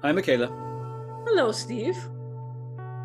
Hi, 0.00 0.12
Michaela. 0.12 0.46
Hello, 1.26 1.50
Steve. 1.50 1.98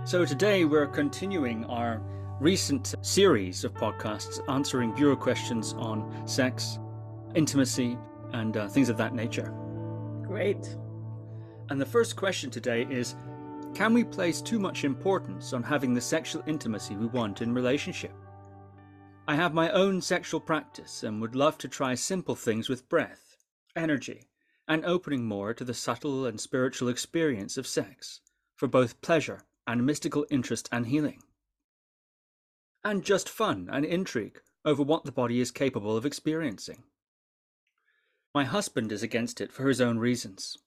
So, 0.05 0.25
today 0.25 0.63
we're 0.63 0.85
continuing 0.85 1.65
our 1.65 1.99
recent 2.39 2.93
series 3.01 3.63
of 3.63 3.73
podcasts 3.73 4.47
answering 4.47 4.93
viewer 4.93 5.15
questions 5.15 5.73
on 5.73 6.27
sex, 6.27 6.77
intimacy, 7.33 7.97
and 8.33 8.57
uh, 8.57 8.67
things 8.67 8.89
of 8.89 8.97
that 8.97 9.15
nature. 9.15 9.51
Great. 10.21 10.77
And 11.71 11.81
the 11.81 11.85
first 11.85 12.15
question 12.15 12.51
today 12.51 12.85
is 12.91 13.15
Can 13.73 13.95
we 13.95 14.03
place 14.03 14.39
too 14.39 14.59
much 14.59 14.83
importance 14.83 15.51
on 15.51 15.63
having 15.63 15.95
the 15.95 16.01
sexual 16.01 16.43
intimacy 16.45 16.95
we 16.95 17.07
want 17.07 17.41
in 17.41 17.55
relationship? 17.55 18.13
I 19.27 19.33
have 19.33 19.55
my 19.55 19.71
own 19.71 19.99
sexual 19.99 20.39
practice 20.39 21.01
and 21.01 21.19
would 21.21 21.35
love 21.35 21.57
to 21.57 21.67
try 21.67 21.95
simple 21.95 22.35
things 22.35 22.69
with 22.69 22.87
breath, 22.87 23.35
energy, 23.75 24.27
and 24.67 24.85
opening 24.85 25.25
more 25.25 25.53
to 25.53 25.63
the 25.63 25.73
subtle 25.73 26.25
and 26.25 26.39
spiritual 26.39 26.89
experience 26.89 27.57
of 27.57 27.67
sex 27.67 28.21
for 28.55 28.67
both 28.67 29.01
pleasure 29.01 29.43
and 29.67 29.85
mystical 29.85 30.25
interest 30.29 30.69
and 30.71 30.87
healing. 30.87 31.21
And 32.83 33.03
just 33.03 33.29
fun 33.29 33.69
and 33.71 33.85
intrigue 33.85 34.41
over 34.65 34.83
what 34.83 35.05
the 35.05 35.11
body 35.11 35.39
is 35.39 35.51
capable 35.51 35.97
of 35.97 36.05
experiencing. 36.05 36.83
My 38.33 38.45
husband 38.45 38.91
is 38.91 39.03
against 39.03 39.41
it 39.41 39.51
for 39.51 39.67
his 39.67 39.79
own 39.79 39.99
reasons. 39.99 40.57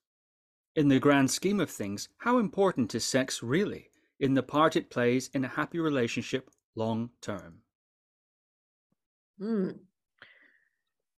In 0.74 0.88
the 0.88 1.00
grand 1.00 1.30
scheme 1.30 1.58
of 1.58 1.70
things, 1.70 2.08
how 2.18 2.38
important 2.38 2.94
is 2.94 3.04
sex 3.04 3.42
really 3.42 3.90
in 4.20 4.34
the 4.34 4.42
part 4.42 4.76
it 4.76 4.90
plays 4.90 5.30
in 5.32 5.44
a 5.44 5.48
happy 5.48 5.78
relationship 5.78 6.50
long 6.74 7.10
term? 7.20 7.62
Hmm. 9.38 9.70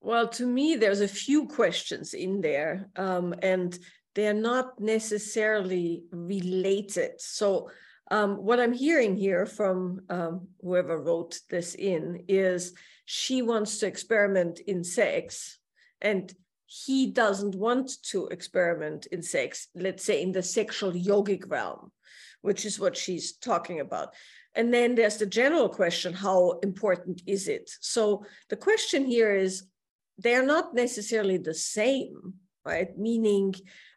Well, 0.01 0.27
to 0.29 0.45
me, 0.45 0.75
there's 0.75 1.01
a 1.01 1.07
few 1.07 1.47
questions 1.47 2.13
in 2.13 2.41
there, 2.41 2.89
um, 2.95 3.33
and 3.41 3.77
they're 4.15 4.33
not 4.33 4.79
necessarily 4.79 6.03
related. 6.11 7.19
So, 7.19 7.69
um, 8.09 8.37
what 8.37 8.59
I'm 8.59 8.73
hearing 8.73 9.17
here 9.17 9.45
from 9.45 10.01
um, 10.09 10.47
whoever 10.61 10.97
wrote 10.97 11.39
this 11.49 11.75
in 11.75 12.23
is 12.27 12.73
she 13.05 13.41
wants 13.41 13.79
to 13.79 13.87
experiment 13.87 14.59
in 14.59 14.83
sex, 14.83 15.59
and 16.01 16.33
he 16.67 17.11
doesn't 17.11 17.55
want 17.55 17.91
to 18.03 18.27
experiment 18.27 19.07
in 19.07 19.21
sex, 19.21 19.67
let's 19.75 20.03
say 20.03 20.21
in 20.21 20.31
the 20.31 20.43
sexual 20.43 20.91
yogic 20.91 21.49
realm, 21.49 21.91
which 22.41 22.65
is 22.65 22.79
what 22.79 22.95
she's 22.95 23.33
talking 23.33 23.79
about. 23.79 24.13
And 24.55 24.73
then 24.73 24.95
there's 24.95 25.17
the 25.17 25.25
general 25.25 25.69
question 25.69 26.13
how 26.13 26.59
important 26.63 27.21
is 27.27 27.47
it? 27.47 27.69
So, 27.81 28.25
the 28.49 28.55
question 28.55 29.05
here 29.05 29.35
is 29.35 29.63
they're 30.17 30.45
not 30.45 30.73
necessarily 30.73 31.37
the 31.37 31.53
same, 31.53 32.33
right? 32.65 32.97
Meaning, 32.97 33.53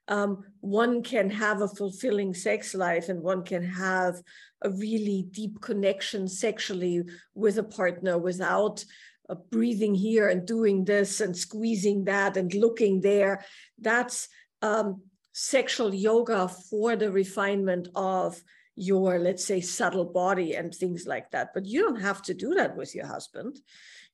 um, 0.08 0.44
one 0.60 1.02
can 1.02 1.30
have 1.30 1.62
a 1.62 1.68
fulfilling 1.68 2.34
sex 2.34 2.74
life 2.74 3.08
and 3.08 3.22
one 3.22 3.44
can 3.44 3.62
have 3.62 4.20
a 4.62 4.70
really 4.70 5.26
deep 5.30 5.60
connection 5.60 6.26
sexually 6.28 7.04
with 7.34 7.58
a 7.58 7.62
partner 7.62 8.18
without 8.18 8.84
uh, 9.28 9.36
breathing 9.50 9.94
here 9.94 10.28
and 10.28 10.46
doing 10.46 10.84
this 10.84 11.20
and 11.20 11.36
squeezing 11.36 12.04
that 12.04 12.36
and 12.36 12.52
looking 12.54 13.00
there. 13.00 13.44
That's 13.78 14.28
um, 14.62 15.02
sexual 15.32 15.94
yoga 15.94 16.48
for 16.48 16.96
the 16.96 17.12
refinement 17.12 17.88
of 17.94 18.42
your, 18.74 19.18
let's 19.20 19.44
say, 19.44 19.60
subtle 19.60 20.06
body 20.06 20.54
and 20.54 20.74
things 20.74 21.06
like 21.06 21.30
that. 21.30 21.50
But 21.54 21.66
you 21.66 21.82
don't 21.82 22.00
have 22.00 22.20
to 22.22 22.34
do 22.34 22.54
that 22.54 22.76
with 22.76 22.94
your 22.94 23.06
husband 23.06 23.60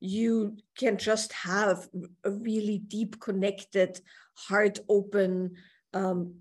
you 0.01 0.57
can 0.77 0.97
just 0.99 1.33
have 1.33 1.89
a 2.25 2.31
really 2.31 2.79
deep 2.79 3.19
connected 3.21 4.01
heart 4.35 4.79
open 4.89 5.55
um, 5.95 6.35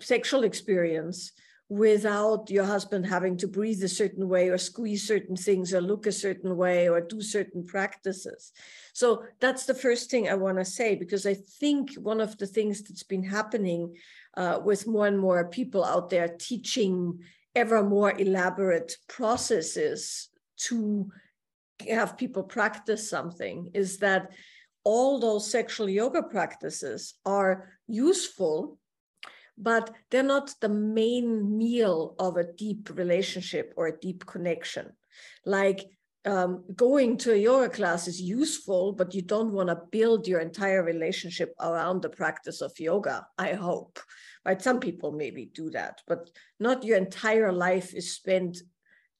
sexual 0.00 0.44
experience 0.44 1.32
without 1.68 2.50
your 2.50 2.64
husband 2.64 3.06
having 3.06 3.34
to 3.34 3.48
breathe 3.48 3.82
a 3.82 3.88
certain 3.88 4.28
way 4.28 4.50
or 4.50 4.58
squeeze 4.58 5.06
certain 5.06 5.34
things 5.34 5.72
or 5.72 5.80
look 5.80 6.06
a 6.06 6.12
certain 6.12 6.54
way 6.54 6.86
or 6.86 7.00
do 7.00 7.22
certain 7.22 7.64
practices. 7.64 8.52
So 8.92 9.24
that's 9.40 9.64
the 9.64 9.74
first 9.74 10.10
thing 10.10 10.28
I 10.28 10.34
want 10.34 10.58
to 10.58 10.66
say 10.66 10.96
because 10.96 11.24
I 11.24 11.32
think 11.32 11.94
one 11.94 12.20
of 12.20 12.36
the 12.36 12.46
things 12.46 12.82
that's 12.82 13.04
been 13.04 13.24
happening 13.24 13.96
uh, 14.36 14.60
with 14.62 14.86
more 14.86 15.06
and 15.06 15.18
more 15.18 15.48
people 15.48 15.82
out 15.82 16.10
there 16.10 16.28
teaching 16.28 17.20
ever 17.54 17.82
more 17.82 18.18
elaborate 18.18 18.96
processes 19.08 20.28
to 20.68 21.10
have 21.88 22.16
people 22.16 22.42
practice 22.42 23.08
something 23.08 23.70
is 23.74 23.98
that 23.98 24.32
all 24.84 25.20
those 25.20 25.50
sexual 25.50 25.88
yoga 25.88 26.22
practices 26.22 27.14
are 27.24 27.68
useful 27.86 28.78
but 29.58 29.94
they're 30.10 30.22
not 30.22 30.54
the 30.60 30.68
main 30.68 31.56
meal 31.56 32.14
of 32.18 32.36
a 32.36 32.52
deep 32.52 32.90
relationship 32.94 33.72
or 33.76 33.86
a 33.86 33.98
deep 33.98 34.24
connection. 34.26 34.90
Like 35.44 35.90
um, 36.24 36.64
going 36.74 37.16
to 37.18 37.32
a 37.32 37.36
yoga 37.36 37.68
class 37.68 38.06
is 38.06 38.20
useful 38.20 38.92
but 38.92 39.14
you 39.14 39.22
don't 39.22 39.52
want 39.52 39.68
to 39.68 39.80
build 39.90 40.26
your 40.26 40.40
entire 40.40 40.82
relationship 40.82 41.52
around 41.60 42.00
the 42.00 42.08
practice 42.08 42.60
of 42.60 42.78
yoga 42.78 43.26
i 43.38 43.54
hope. 43.54 43.98
Right 44.46 44.62
some 44.62 44.78
people 44.78 45.12
maybe 45.12 45.50
do 45.52 45.70
that 45.70 46.00
but 46.06 46.30
not 46.60 46.84
your 46.84 46.96
entire 46.96 47.52
life 47.52 47.92
is 47.92 48.14
spent 48.14 48.58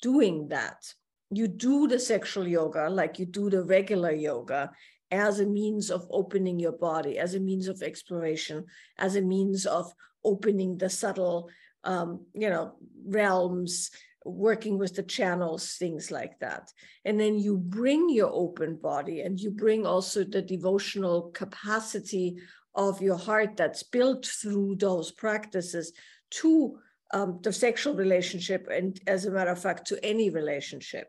doing 0.00 0.48
that 0.48 0.94
you 1.36 1.48
do 1.48 1.88
the 1.88 1.98
sexual 1.98 2.46
yoga 2.46 2.88
like 2.90 3.18
you 3.18 3.26
do 3.26 3.50
the 3.50 3.62
regular 3.62 4.12
yoga 4.12 4.70
as 5.10 5.40
a 5.40 5.46
means 5.46 5.90
of 5.90 6.06
opening 6.10 6.58
your 6.58 6.72
body, 6.72 7.18
as 7.18 7.34
a 7.34 7.40
means 7.40 7.68
of 7.68 7.82
exploration, 7.82 8.64
as 8.98 9.14
a 9.14 9.20
means 9.20 9.66
of 9.66 9.92
opening 10.24 10.78
the 10.78 10.88
subtle, 10.88 11.50
um, 11.84 12.24
you 12.32 12.48
know, 12.48 12.72
realms, 13.06 13.90
working 14.24 14.78
with 14.78 14.94
the 14.94 15.02
channels, 15.02 15.76
things 15.76 16.10
like 16.10 16.38
that. 16.40 16.72
And 17.04 17.20
then 17.20 17.38
you 17.38 17.58
bring 17.58 18.08
your 18.08 18.30
open 18.32 18.76
body 18.76 19.20
and 19.20 19.38
you 19.38 19.50
bring 19.50 19.84
also 19.84 20.24
the 20.24 20.40
devotional 20.40 21.30
capacity 21.34 22.36
of 22.74 23.02
your 23.02 23.18
heart 23.18 23.56
that's 23.56 23.82
built 23.82 24.24
through 24.24 24.76
those 24.76 25.12
practices 25.12 25.92
to 26.30 26.78
um, 27.12 27.40
the 27.42 27.52
sexual 27.52 27.94
relationship 27.94 28.66
and 28.72 28.98
as 29.06 29.26
a 29.26 29.30
matter 29.30 29.50
of 29.50 29.60
fact 29.60 29.86
to 29.88 30.02
any 30.02 30.30
relationship 30.30 31.08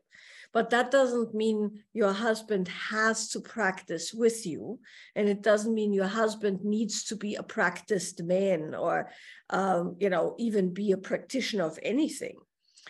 but 0.53 0.69
that 0.69 0.91
doesn't 0.91 1.33
mean 1.33 1.83
your 1.93 2.13
husband 2.13 2.67
has 2.67 3.27
to 3.29 3.39
practice 3.39 4.13
with 4.13 4.45
you. 4.45 4.79
And 5.15 5.27
it 5.27 5.41
doesn't 5.41 5.73
mean 5.73 5.93
your 5.93 6.07
husband 6.07 6.63
needs 6.63 7.03
to 7.05 7.15
be 7.15 7.35
a 7.35 7.43
practiced 7.43 8.21
man 8.21 8.75
or, 8.75 9.09
um, 9.49 9.95
you 9.99 10.09
know, 10.09 10.35
even 10.37 10.73
be 10.73 10.91
a 10.91 10.97
practitioner 10.97 11.63
of 11.63 11.79
anything. 11.81 12.37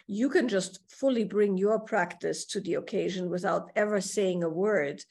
You 0.07 0.29
can 0.29 0.49
just 0.49 0.79
fully 0.91 1.23
bring 1.23 1.57
your 1.57 1.79
practice 1.79 2.45
to 2.47 2.59
the 2.59 2.73
occasion 2.75 3.29
without 3.29 3.71
ever 3.77 4.01
saying 4.01 4.43
a 4.43 4.49
word 4.49 5.01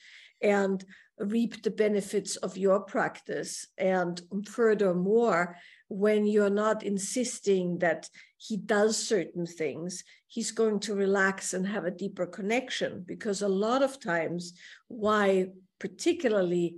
and 0.42 0.84
reap 1.18 1.62
the 1.62 1.70
benefits 1.70 2.36
of 2.36 2.58
your 2.58 2.80
practice. 2.80 3.66
And 3.78 4.20
furthermore, 4.46 5.56
when 5.92 6.24
you're 6.24 6.48
not 6.48 6.82
insisting 6.82 7.78
that 7.80 8.08
he 8.38 8.56
does 8.56 8.96
certain 8.96 9.44
things, 9.44 10.02
he's 10.26 10.50
going 10.50 10.80
to 10.80 10.94
relax 10.94 11.52
and 11.52 11.66
have 11.66 11.84
a 11.84 11.90
deeper 11.90 12.26
connection. 12.26 13.04
Because 13.06 13.42
a 13.42 13.48
lot 13.48 13.82
of 13.82 14.00
times, 14.00 14.54
why 14.88 15.48
particularly 15.78 16.76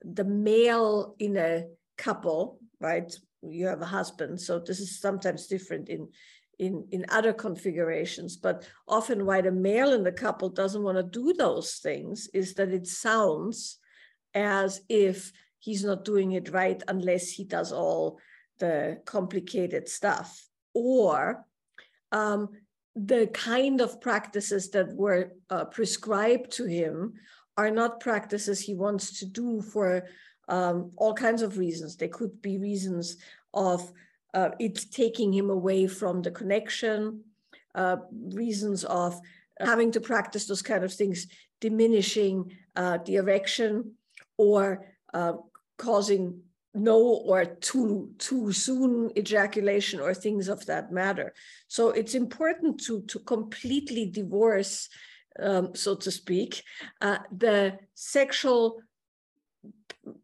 the 0.00 0.24
male 0.24 1.14
in 1.18 1.36
a 1.36 1.64
couple, 1.98 2.58
right? 2.80 3.14
You 3.42 3.66
have 3.66 3.82
a 3.82 3.86
husband, 3.98 4.40
so 4.40 4.58
this 4.58 4.80
is 4.80 4.98
sometimes 4.98 5.46
different 5.46 5.90
in 5.90 6.08
in 6.60 6.86
in 6.92 7.04
other 7.08 7.32
configurations 7.32 8.36
but 8.36 8.64
often 8.86 9.26
why 9.26 9.40
the 9.40 9.50
male 9.50 9.92
in 9.92 10.04
the 10.04 10.12
couple 10.12 10.48
doesn't 10.48 10.84
want 10.84 10.96
to 10.96 11.02
do 11.02 11.32
those 11.32 11.80
things 11.82 12.28
is 12.32 12.54
that 12.54 12.68
it 12.68 12.86
sounds 12.86 13.78
as 14.34 14.80
if 14.88 15.32
he's 15.58 15.82
not 15.82 16.04
doing 16.04 16.30
it 16.30 16.52
right 16.52 16.80
unless 16.86 17.28
he 17.28 17.42
does 17.42 17.72
all 17.72 18.20
the 18.64 18.98
complicated 19.04 19.88
stuff 19.88 20.28
or 20.72 21.44
um, 22.12 22.48
the 22.96 23.26
kind 23.28 23.80
of 23.80 24.00
practices 24.00 24.70
that 24.70 24.88
were 24.94 25.32
uh, 25.50 25.66
prescribed 25.66 26.50
to 26.52 26.64
him 26.64 27.14
are 27.56 27.70
not 27.70 28.00
practices 28.00 28.60
he 28.60 28.74
wants 28.74 29.18
to 29.18 29.26
do 29.26 29.60
for 29.60 29.88
um, 30.48 30.90
all 30.96 31.14
kinds 31.14 31.42
of 31.42 31.58
reasons. 31.58 31.96
They 31.96 32.08
could 32.08 32.34
be 32.40 32.56
reasons 32.58 33.16
of 33.52 33.92
uh, 34.32 34.50
it 34.58 34.76
taking 34.90 35.32
him 35.32 35.50
away 35.50 35.86
from 35.86 36.22
the 36.22 36.30
connection, 36.30 37.22
uh, 37.74 37.96
reasons 38.44 38.84
of 38.84 39.20
having 39.60 39.90
to 39.92 40.00
practice 40.00 40.46
those 40.46 40.62
kind 40.62 40.84
of 40.84 40.92
things, 40.92 41.26
diminishing 41.60 42.36
uh, 42.76 42.98
the 43.06 43.16
erection 43.16 43.92
or 44.38 44.86
uh, 45.12 45.34
causing 45.78 46.40
no 46.74 46.98
or 46.98 47.44
too 47.44 48.10
too 48.18 48.52
soon 48.52 49.10
ejaculation 49.16 50.00
or 50.00 50.12
things 50.12 50.48
of 50.48 50.64
that 50.66 50.90
matter 50.90 51.32
so 51.68 51.90
it's 51.90 52.14
important 52.14 52.80
to 52.80 53.02
to 53.02 53.18
completely 53.20 54.06
divorce 54.06 54.88
um, 55.40 55.74
so 55.74 55.94
to 55.94 56.10
speak 56.10 56.62
uh, 57.00 57.18
the 57.36 57.78
sexual 57.94 58.80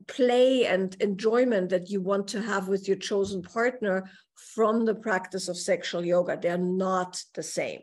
play 0.06 0.67
and 0.67 0.97
enjoyment 1.00 1.70
that 1.70 1.91
you 1.91 2.00
want 2.00 2.29
to 2.29 2.43
have 2.43 2.69
with 2.69 2.87
your 2.88 2.97
chosen 2.97 3.43
partner 3.43 4.11
from 4.55 4.85
the 4.85 4.94
practice 4.94 5.49
of 5.49 5.56
sexual 5.56 6.05
yoga. 6.05 6.38
They're 6.41 6.58
not 6.58 7.23
the 7.35 7.43
same. 7.43 7.81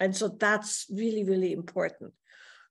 And 0.00 0.16
so 0.16 0.28
that's 0.28 0.86
really, 0.90 1.24
really 1.24 1.52
important. 1.52 2.12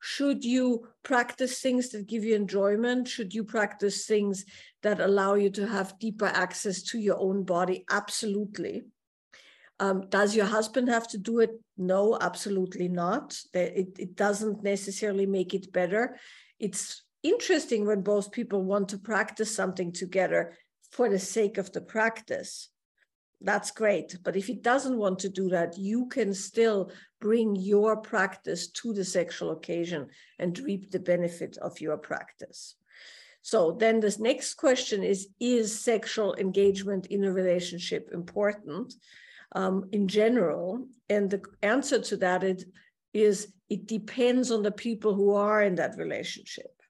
Should 0.01 0.43
you 0.43 0.87
practice 1.03 1.61
things 1.61 1.89
that 1.89 2.07
give 2.07 2.23
you 2.23 2.35
enjoyment? 2.35 3.07
Should 3.07 3.35
you 3.35 3.43
practice 3.43 4.07
things 4.07 4.45
that 4.81 4.99
allow 4.99 5.35
you 5.35 5.51
to 5.51 5.67
have 5.67 5.99
deeper 5.99 6.25
access 6.25 6.81
to 6.89 6.97
your 6.97 7.19
own 7.19 7.43
body? 7.43 7.85
Absolutely. 7.89 8.81
Um, 9.79 10.07
does 10.09 10.35
your 10.35 10.47
husband 10.47 10.89
have 10.89 11.07
to 11.09 11.19
do 11.19 11.39
it? 11.39 11.51
No, 11.77 12.17
absolutely 12.19 12.87
not. 12.87 13.37
It, 13.53 13.95
it 13.99 14.15
doesn't 14.15 14.63
necessarily 14.63 15.27
make 15.27 15.53
it 15.53 15.71
better. 15.71 16.17
It's 16.59 17.03
interesting 17.21 17.85
when 17.85 18.01
both 18.01 18.31
people 18.31 18.63
want 18.63 18.89
to 18.89 18.97
practice 18.97 19.55
something 19.55 19.91
together 19.91 20.57
for 20.91 21.09
the 21.09 21.19
sake 21.19 21.59
of 21.59 21.71
the 21.73 21.81
practice. 21.81 22.70
That's 23.43 23.71
great. 23.71 24.17
But 24.23 24.35
if 24.35 24.45
he 24.45 24.53
doesn't 24.53 24.97
want 24.97 25.19
to 25.19 25.29
do 25.29 25.49
that, 25.49 25.77
you 25.77 26.05
can 26.07 26.33
still 26.33 26.91
bring 27.19 27.55
your 27.55 27.97
practice 27.97 28.67
to 28.69 28.93
the 28.93 29.03
sexual 29.03 29.51
occasion 29.51 30.07
and 30.37 30.57
reap 30.59 30.91
the 30.91 30.99
benefit 30.99 31.57
of 31.57 31.81
your 31.81 31.97
practice. 31.97 32.75
So 33.41 33.71
then 33.71 33.99
this 33.99 34.19
next 34.19 34.55
question 34.55 35.03
is 35.03 35.29
Is 35.39 35.77
sexual 35.79 36.35
engagement 36.35 37.07
in 37.07 37.23
a 37.23 37.31
relationship 37.31 38.09
important 38.13 38.93
um, 39.53 39.89
in 39.91 40.07
general? 40.07 40.87
And 41.09 41.29
the 41.29 41.41
answer 41.63 41.99
to 41.99 42.17
that 42.17 42.43
is, 42.43 42.65
is 43.13 43.53
it 43.69 43.87
depends 43.87 44.51
on 44.51 44.61
the 44.61 44.71
people 44.71 45.15
who 45.15 45.33
are 45.33 45.63
in 45.63 45.75
that 45.75 45.97
relationship. 45.97 46.80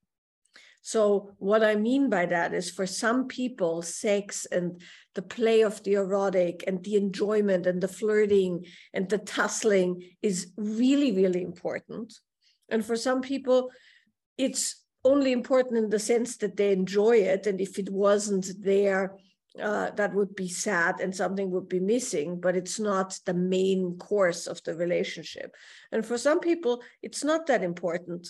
So, 0.81 1.31
what 1.38 1.63
I 1.63 1.75
mean 1.75 2.10
by 2.10 2.25
that 2.25 2.54
is 2.54 2.72
for 2.72 2.88
some 2.88 3.28
people, 3.28 3.83
sex 3.83 4.48
and 4.51 4.81
the 5.13 5.22
play 5.22 5.62
of 5.62 5.83
the 5.83 5.94
erotic 5.94 6.63
and 6.66 6.83
the 6.83 6.95
enjoyment 6.95 7.68
and 7.68 7.81
the 7.81 7.88
flirting 7.88 8.66
and 8.94 9.07
the 9.07 9.19
tussling 9.19 10.01
is 10.22 10.51
really, 10.57 11.12
really 11.12 11.44
important. 11.44 12.13
And 12.69 12.83
for 12.83 12.95
some 12.95 13.22
people, 13.22 13.69
it's 14.38 14.83
only 15.04 15.31
important 15.31 15.78
in 15.78 15.89
the 15.89 16.00
sense 16.00 16.38
that 16.38 16.57
they 16.57 16.72
enjoy 16.72 17.18
it. 17.18 17.45
And 17.45 17.62
if 17.62 17.77
it 17.77 17.89
wasn't 17.92 18.48
there, 18.60 19.16
uh, 19.62 19.92
that 19.92 20.13
would 20.13 20.36
be 20.36 20.48
sad 20.48 21.00
and 21.00 21.16
something 21.16 21.51
would 21.51 21.68
be 21.68 21.80
missing, 21.80 22.39
but 22.39 22.56
it's 22.56 22.80
not 22.80 23.19
the 23.25 23.34
main 23.34 23.98
course 23.98 24.48
of 24.48 24.63
the 24.63 24.74
relationship. 24.74 25.54
And 25.92 26.06
for 26.06 26.18
some 26.18 26.39
people, 26.39 26.81
it's 27.04 27.24
not 27.24 27.48
that 27.48 27.62
important 27.62 28.27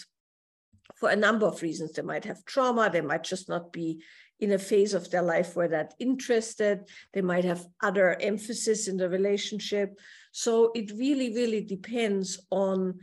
for 1.02 1.10
a 1.10 1.16
number 1.16 1.48
of 1.48 1.64
reasons. 1.64 1.94
They 1.94 2.04
might 2.04 2.26
have 2.26 2.46
trauma, 2.46 2.90
they 2.90 3.02
might 3.02 3.24
just 3.24 3.50
not 3.50 3.74
be 3.74 4.04
in 4.40 4.52
a 4.52 4.60
phase 4.60 4.94
of 4.94 5.10
their 5.10 5.24
life 5.24 5.56
where 5.56 5.68
they're 5.68 5.90
interested, 6.00 6.82
they 7.14 7.22
might 7.22 7.44
have 7.44 7.66
other 7.82 8.16
emphasis 8.22 8.88
in 8.88 8.98
the 8.98 9.10
relationship. 9.10 10.00
So 10.32 10.72
it 10.76 10.92
really, 10.92 11.34
really 11.34 11.62
depends 11.62 12.40
on 12.52 13.00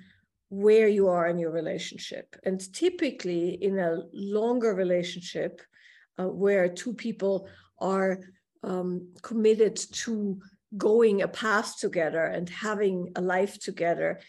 where 0.49 0.89
you 0.89 1.09
are 1.09 1.27
in 1.27 1.39
your 1.39 1.51
relationship. 1.51 2.37
And 2.45 2.61
typically, 2.73 3.51
in 3.51 3.79
a 3.79 4.03
longer 4.13 4.75
relationship 4.75 5.61
uh, 6.19 6.29
where 6.29 6.69
two 6.69 6.95
people 6.95 7.49
are 7.81 8.21
um, 8.63 9.13
committed 9.23 9.77
to 10.05 10.41
going 10.77 11.23
a 11.23 11.29
path 11.29 11.79
together 11.79 12.25
and 12.25 12.49
having 12.49 13.13
a 13.17 13.21
life 13.21 13.59
together, 13.59 14.21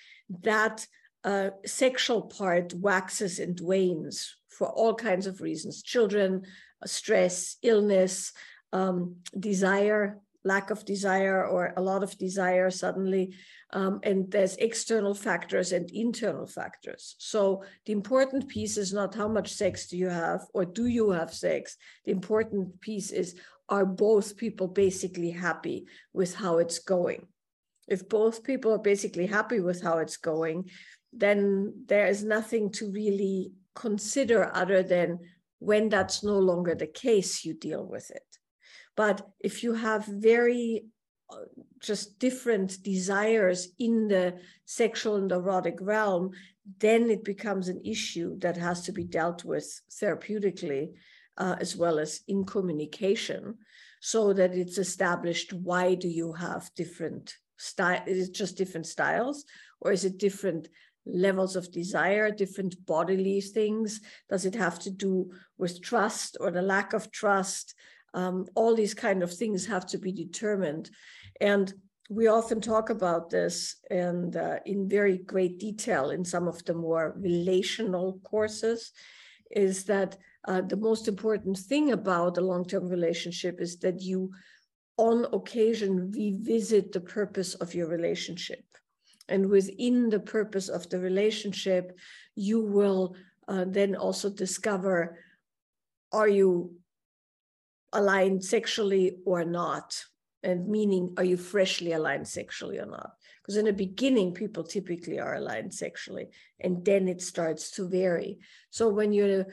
that 0.41 0.85
uh, 1.23 1.49
sexual 1.65 2.21
part 2.21 2.73
waxes 2.73 3.39
and 3.39 3.59
wanes 3.59 4.35
for 4.47 4.69
all 4.69 4.93
kinds 4.93 5.27
of 5.27 5.41
reasons 5.41 5.83
children, 5.83 6.43
uh, 6.81 6.87
stress, 6.87 7.57
illness, 7.61 8.33
um, 8.73 9.15
desire, 9.37 10.19
lack 10.43 10.71
of 10.71 10.85
desire, 10.85 11.45
or 11.45 11.73
a 11.75 11.81
lot 11.81 12.03
of 12.03 12.17
desire 12.17 12.69
suddenly. 12.69 13.33
Um, 13.71 13.99
and 14.03 14.31
there's 14.31 14.55
external 14.55 15.13
factors 15.13 15.71
and 15.71 15.91
internal 15.91 16.47
factors. 16.47 17.15
So 17.19 17.63
the 17.85 17.91
important 17.91 18.47
piece 18.47 18.77
is 18.77 18.93
not 18.93 19.13
how 19.13 19.27
much 19.27 19.53
sex 19.53 19.87
do 19.87 19.97
you 19.97 20.09
have 20.09 20.41
or 20.53 20.65
do 20.65 20.87
you 20.87 21.11
have 21.11 21.33
sex. 21.33 21.77
The 22.05 22.11
important 22.11 22.81
piece 22.81 23.11
is 23.11 23.35
are 23.69 23.85
both 23.85 24.35
people 24.35 24.67
basically 24.67 25.31
happy 25.31 25.85
with 26.13 26.33
how 26.35 26.57
it's 26.57 26.79
going? 26.79 27.27
If 27.87 28.09
both 28.09 28.43
people 28.43 28.73
are 28.73 28.79
basically 28.79 29.27
happy 29.27 29.59
with 29.59 29.81
how 29.81 29.99
it's 29.99 30.17
going, 30.17 30.69
then 31.11 31.85
there 31.87 32.07
is 32.07 32.23
nothing 32.23 32.71
to 32.71 32.91
really 32.91 33.51
consider 33.75 34.55
other 34.55 34.83
than 34.83 35.19
when 35.59 35.89
that's 35.89 36.23
no 36.23 36.37
longer 36.37 36.75
the 36.75 36.87
case, 36.87 37.43
you 37.43 37.53
deal 37.53 37.85
with 37.85 38.09
it. 38.11 38.23
But 38.95 39.27
if 39.39 39.63
you 39.63 39.73
have 39.73 40.05
very 40.05 40.85
uh, 41.29 41.45
just 41.79 42.19
different 42.19 42.81
desires 42.83 43.69
in 43.77 44.07
the 44.07 44.39
sexual 44.65 45.15
and 45.15 45.31
erotic 45.31 45.77
realm, 45.81 46.31
then 46.79 47.09
it 47.09 47.23
becomes 47.23 47.67
an 47.67 47.81
issue 47.85 48.37
that 48.39 48.57
has 48.57 48.81
to 48.83 48.91
be 48.91 49.03
dealt 49.03 49.43
with 49.43 49.81
therapeutically 49.91 50.91
uh, 51.37 51.55
as 51.59 51.75
well 51.75 51.99
as 51.99 52.21
in 52.27 52.43
communication 52.45 53.55
so 54.01 54.33
that 54.33 54.53
it's 54.53 54.77
established 54.77 55.51
why 55.53 55.95
do 55.95 56.07
you 56.07 56.33
have 56.33 56.69
different 56.75 57.35
style 57.57 58.01
is 58.05 58.29
it 58.29 58.33
just 58.33 58.57
different 58.57 58.85
styles 58.85 59.45
or 59.81 59.91
is 59.91 60.05
it 60.05 60.17
different 60.17 60.69
levels 61.05 61.55
of 61.55 61.71
desire, 61.71 62.31
different 62.31 62.85
bodily 62.85 63.41
things? 63.41 64.01
Does 64.29 64.45
it 64.45 64.55
have 64.55 64.79
to 64.79 64.89
do 64.89 65.31
with 65.57 65.81
trust 65.81 66.37
or 66.39 66.51
the 66.51 66.61
lack 66.61 66.93
of 66.93 67.11
trust? 67.11 67.75
Um, 68.13 68.45
all 68.55 68.75
these 68.75 68.93
kind 68.93 69.23
of 69.23 69.33
things 69.33 69.65
have 69.67 69.85
to 69.87 69.97
be 69.97 70.11
determined. 70.11 70.89
And 71.39 71.73
we 72.09 72.27
often 72.27 72.59
talk 72.59 72.89
about 72.89 73.29
this 73.29 73.75
and 73.91 74.35
uh, 74.35 74.57
in 74.65 74.89
very 74.89 75.19
great 75.19 75.59
detail 75.59 76.09
in 76.09 76.25
some 76.25 76.47
of 76.47 76.63
the 76.65 76.73
more 76.73 77.13
relational 77.17 78.19
courses 78.23 78.91
is 79.51 79.83
that 79.85 80.17
uh, 80.47 80.61
the 80.61 80.77
most 80.77 81.07
important 81.07 81.57
thing 81.57 81.91
about 81.91 82.37
a 82.37 82.41
long-term 82.41 82.87
relationship 82.87 83.61
is 83.61 83.77
that 83.79 84.01
you 84.01 84.31
on 84.97 85.25
occasion 85.33 86.11
revisit 86.11 86.91
the 86.91 86.99
purpose 86.99 87.53
of 87.55 87.73
your 87.73 87.87
relationship 87.87 88.63
and 89.29 89.49
within 89.49 90.09
the 90.09 90.19
purpose 90.19 90.69
of 90.69 90.89
the 90.89 90.99
relationship, 90.99 91.97
you 92.35 92.61
will 92.61 93.15
uh, 93.47 93.65
then 93.67 93.95
also 93.95 94.29
discover 94.29 95.17
are 96.11 96.27
you 96.27 96.75
aligned 97.93 98.43
sexually 98.43 99.17
or 99.25 99.45
not? 99.45 100.03
And 100.41 100.67
meaning, 100.67 101.13
are 101.17 101.23
you 101.23 101.37
freshly 101.37 101.91
aligned 101.91 102.27
sexually 102.27 102.79
or 102.79 102.85
not? 102.85 103.11
Because 103.41 103.57
in 103.57 103.65
the 103.65 103.73
beginning, 103.73 104.33
people 104.33 104.63
typically 104.63 105.19
are 105.19 105.35
aligned 105.35 105.73
sexually, 105.73 106.29
and 106.59 106.83
then 106.85 107.07
it 107.07 107.21
starts 107.21 107.71
to 107.71 107.89
vary. 107.89 108.39
So 108.69 108.89
when 108.89 109.11
you're 109.11 109.47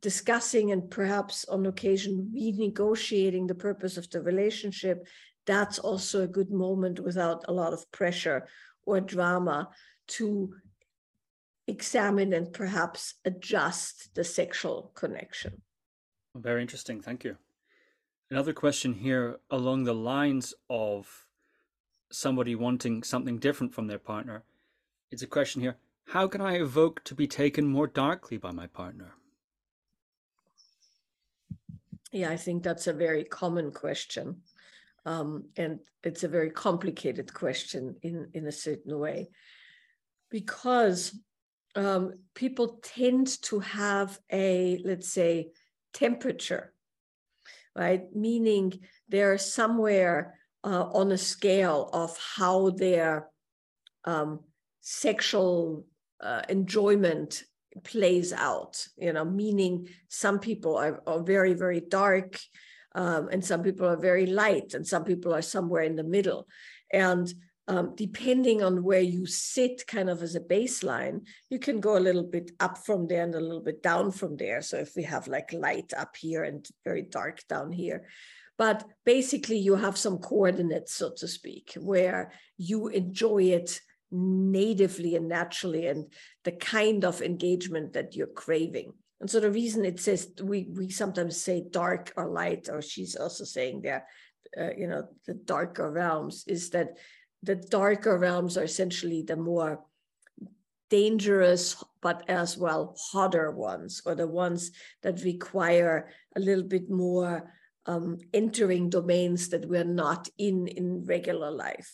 discussing 0.00 0.72
and 0.72 0.90
perhaps 0.90 1.44
on 1.44 1.66
occasion 1.66 2.32
renegotiating 2.34 3.48
the 3.48 3.54
purpose 3.54 3.98
of 3.98 4.08
the 4.10 4.22
relationship, 4.22 5.06
that's 5.46 5.78
also 5.78 6.22
a 6.22 6.28
good 6.28 6.50
moment 6.50 7.00
without 7.00 7.44
a 7.48 7.52
lot 7.52 7.72
of 7.72 7.90
pressure 7.92 8.46
or 8.90 9.00
drama 9.00 9.68
to 10.06 10.54
examine 11.66 12.32
and 12.32 12.52
perhaps 12.52 13.14
adjust 13.24 14.14
the 14.14 14.24
sexual 14.24 14.90
connection. 14.94 15.62
Very 16.34 16.62
interesting. 16.62 17.00
Thank 17.00 17.24
you. 17.24 17.36
Another 18.30 18.52
question 18.52 18.94
here 18.94 19.38
along 19.50 19.84
the 19.84 19.94
lines 19.94 20.54
of 20.68 21.26
somebody 22.10 22.54
wanting 22.54 23.02
something 23.02 23.38
different 23.38 23.74
from 23.74 23.86
their 23.86 23.98
partner. 23.98 24.42
It's 25.10 25.22
a 25.22 25.26
question 25.26 25.62
here 25.62 25.76
How 26.06 26.26
can 26.26 26.40
I 26.40 26.54
evoke 26.54 27.04
to 27.04 27.14
be 27.14 27.26
taken 27.26 27.66
more 27.66 27.86
darkly 27.86 28.36
by 28.36 28.50
my 28.50 28.66
partner? 28.66 29.14
Yeah, 32.12 32.30
I 32.30 32.36
think 32.36 32.64
that's 32.64 32.88
a 32.88 32.92
very 32.92 33.22
common 33.22 33.70
question. 33.70 34.42
Um, 35.06 35.44
and 35.56 35.80
it's 36.04 36.24
a 36.24 36.28
very 36.28 36.50
complicated 36.50 37.32
question 37.32 37.96
in, 38.02 38.28
in 38.34 38.46
a 38.46 38.52
certain 38.52 38.98
way 38.98 39.30
because 40.30 41.18
um, 41.74 42.14
people 42.34 42.80
tend 42.82 43.40
to 43.42 43.60
have 43.60 44.18
a, 44.32 44.80
let's 44.84 45.12
say, 45.12 45.50
temperature, 45.92 46.72
right? 47.76 48.04
Meaning 48.14 48.80
they're 49.08 49.38
somewhere 49.38 50.38
uh, 50.64 50.84
on 50.92 51.12
a 51.12 51.18
scale 51.18 51.90
of 51.92 52.16
how 52.36 52.70
their 52.70 53.28
um, 54.04 54.40
sexual 54.80 55.86
uh, 56.20 56.42
enjoyment 56.48 57.42
plays 57.84 58.32
out, 58.32 58.86
you 58.96 59.12
know, 59.12 59.24
meaning 59.24 59.88
some 60.08 60.38
people 60.38 60.76
are, 60.76 61.02
are 61.06 61.22
very, 61.22 61.54
very 61.54 61.80
dark 61.80 62.38
um, 62.94 63.28
and 63.30 63.44
some 63.44 63.62
people 63.62 63.86
are 63.86 63.96
very 63.96 64.26
light 64.26 64.74
and 64.74 64.86
some 64.86 65.04
people 65.04 65.34
are 65.34 65.42
somewhere 65.42 65.82
in 65.82 65.96
the 65.96 66.04
middle 66.04 66.46
and 66.92 67.32
um, 67.70 67.94
depending 67.94 68.64
on 68.64 68.82
where 68.82 69.00
you 69.00 69.26
sit 69.26 69.86
kind 69.86 70.10
of 70.10 70.24
as 70.24 70.34
a 70.34 70.40
baseline, 70.40 71.24
you 71.50 71.60
can 71.60 71.78
go 71.78 71.96
a 71.96 72.00
little 72.00 72.24
bit 72.24 72.50
up 72.58 72.78
from 72.78 73.06
there 73.06 73.22
and 73.22 73.34
a 73.34 73.40
little 73.40 73.60
bit 73.60 73.80
down 73.80 74.10
from 74.10 74.36
there. 74.36 74.60
So 74.60 74.78
if 74.78 74.96
we 74.96 75.04
have 75.04 75.28
like 75.28 75.52
light 75.52 75.92
up 75.96 76.16
here 76.16 76.42
and 76.42 76.66
very 76.84 77.02
dark 77.02 77.46
down 77.46 77.70
here, 77.70 78.08
but 78.58 78.84
basically 79.06 79.56
you 79.56 79.76
have 79.76 79.96
some 79.96 80.18
coordinates, 80.18 80.94
so 80.94 81.12
to 81.18 81.28
speak, 81.28 81.74
where 81.78 82.32
you 82.58 82.88
enjoy 82.88 83.44
it 83.44 83.80
natively 84.10 85.14
and 85.14 85.28
naturally 85.28 85.86
and 85.86 86.12
the 86.42 86.52
kind 86.52 87.04
of 87.04 87.22
engagement 87.22 87.92
that 87.92 88.16
you're 88.16 88.26
craving. 88.26 88.92
And 89.20 89.30
so 89.30 89.38
the 89.38 89.50
reason 89.50 89.84
it 89.84 90.00
says 90.00 90.32
we 90.42 90.68
we 90.74 90.90
sometimes 90.90 91.36
say 91.36 91.64
dark 91.70 92.12
or 92.16 92.30
light, 92.30 92.68
or 92.72 92.80
she's 92.80 93.16
also 93.16 93.44
saying 93.44 93.82
there, 93.82 94.06
uh, 94.58 94.70
you 94.76 94.88
know, 94.88 95.08
the 95.26 95.34
darker 95.34 95.90
realms 95.90 96.44
is 96.46 96.70
that 96.70 96.98
the 97.42 97.56
darker 97.56 98.18
realms 98.18 98.56
are 98.56 98.64
essentially 98.64 99.22
the 99.22 99.36
more 99.36 99.84
dangerous, 100.88 101.82
but 102.02 102.28
as 102.28 102.58
well 102.58 102.96
hotter 103.12 103.50
ones, 103.50 104.02
or 104.06 104.14
the 104.14 104.26
ones 104.26 104.72
that 105.02 105.22
require 105.22 106.08
a 106.36 106.40
little 106.40 106.64
bit 106.64 106.90
more 106.90 107.52
um, 107.86 108.18
entering 108.32 108.90
domains 108.90 109.50
that 109.50 109.68
we're 109.68 109.84
not 109.84 110.28
in 110.38 110.66
in 110.66 111.04
regular 111.04 111.50
life. 111.50 111.92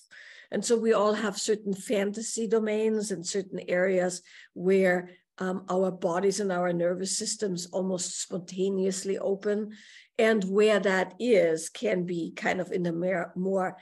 And 0.50 0.64
so 0.64 0.76
we 0.76 0.92
all 0.92 1.14
have 1.14 1.37
certain 1.37 1.75
fantasy 1.75 2.47
domains 2.47 3.11
and 3.11 3.26
certain 3.26 3.61
areas 3.68 4.23
where 4.54 5.11
um, 5.38 5.64
our 5.69 5.90
bodies 5.90 6.40
and 6.40 6.50
our 6.50 6.73
nervous 6.73 7.16
systems 7.16 7.66
almost 7.66 8.21
spontaneously 8.21 9.19
open. 9.19 9.73
And 10.19 10.43
where 10.45 10.81
that 10.81 11.14
is 11.19 11.69
can 11.69 12.05
be 12.05 12.33
kind 12.35 12.61
of 12.61 12.73
in 12.73 12.83
the 12.83 12.93
more, 13.37 13.76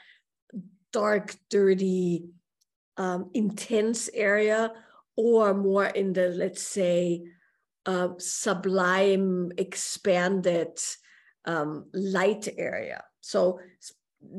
dark, 0.92 1.36
dirty, 1.50 2.24
um, 2.96 3.30
intense 3.34 4.08
area, 4.12 4.72
or 5.16 5.54
more 5.54 5.86
in 5.86 6.12
the, 6.12 6.28
let's 6.28 6.62
say, 6.62 7.22
uh, 7.86 8.08
sublime, 8.18 9.52
expanded 9.58 10.78
um, 11.44 11.86
light 11.92 12.48
area. 12.56 13.04
So 13.20 13.60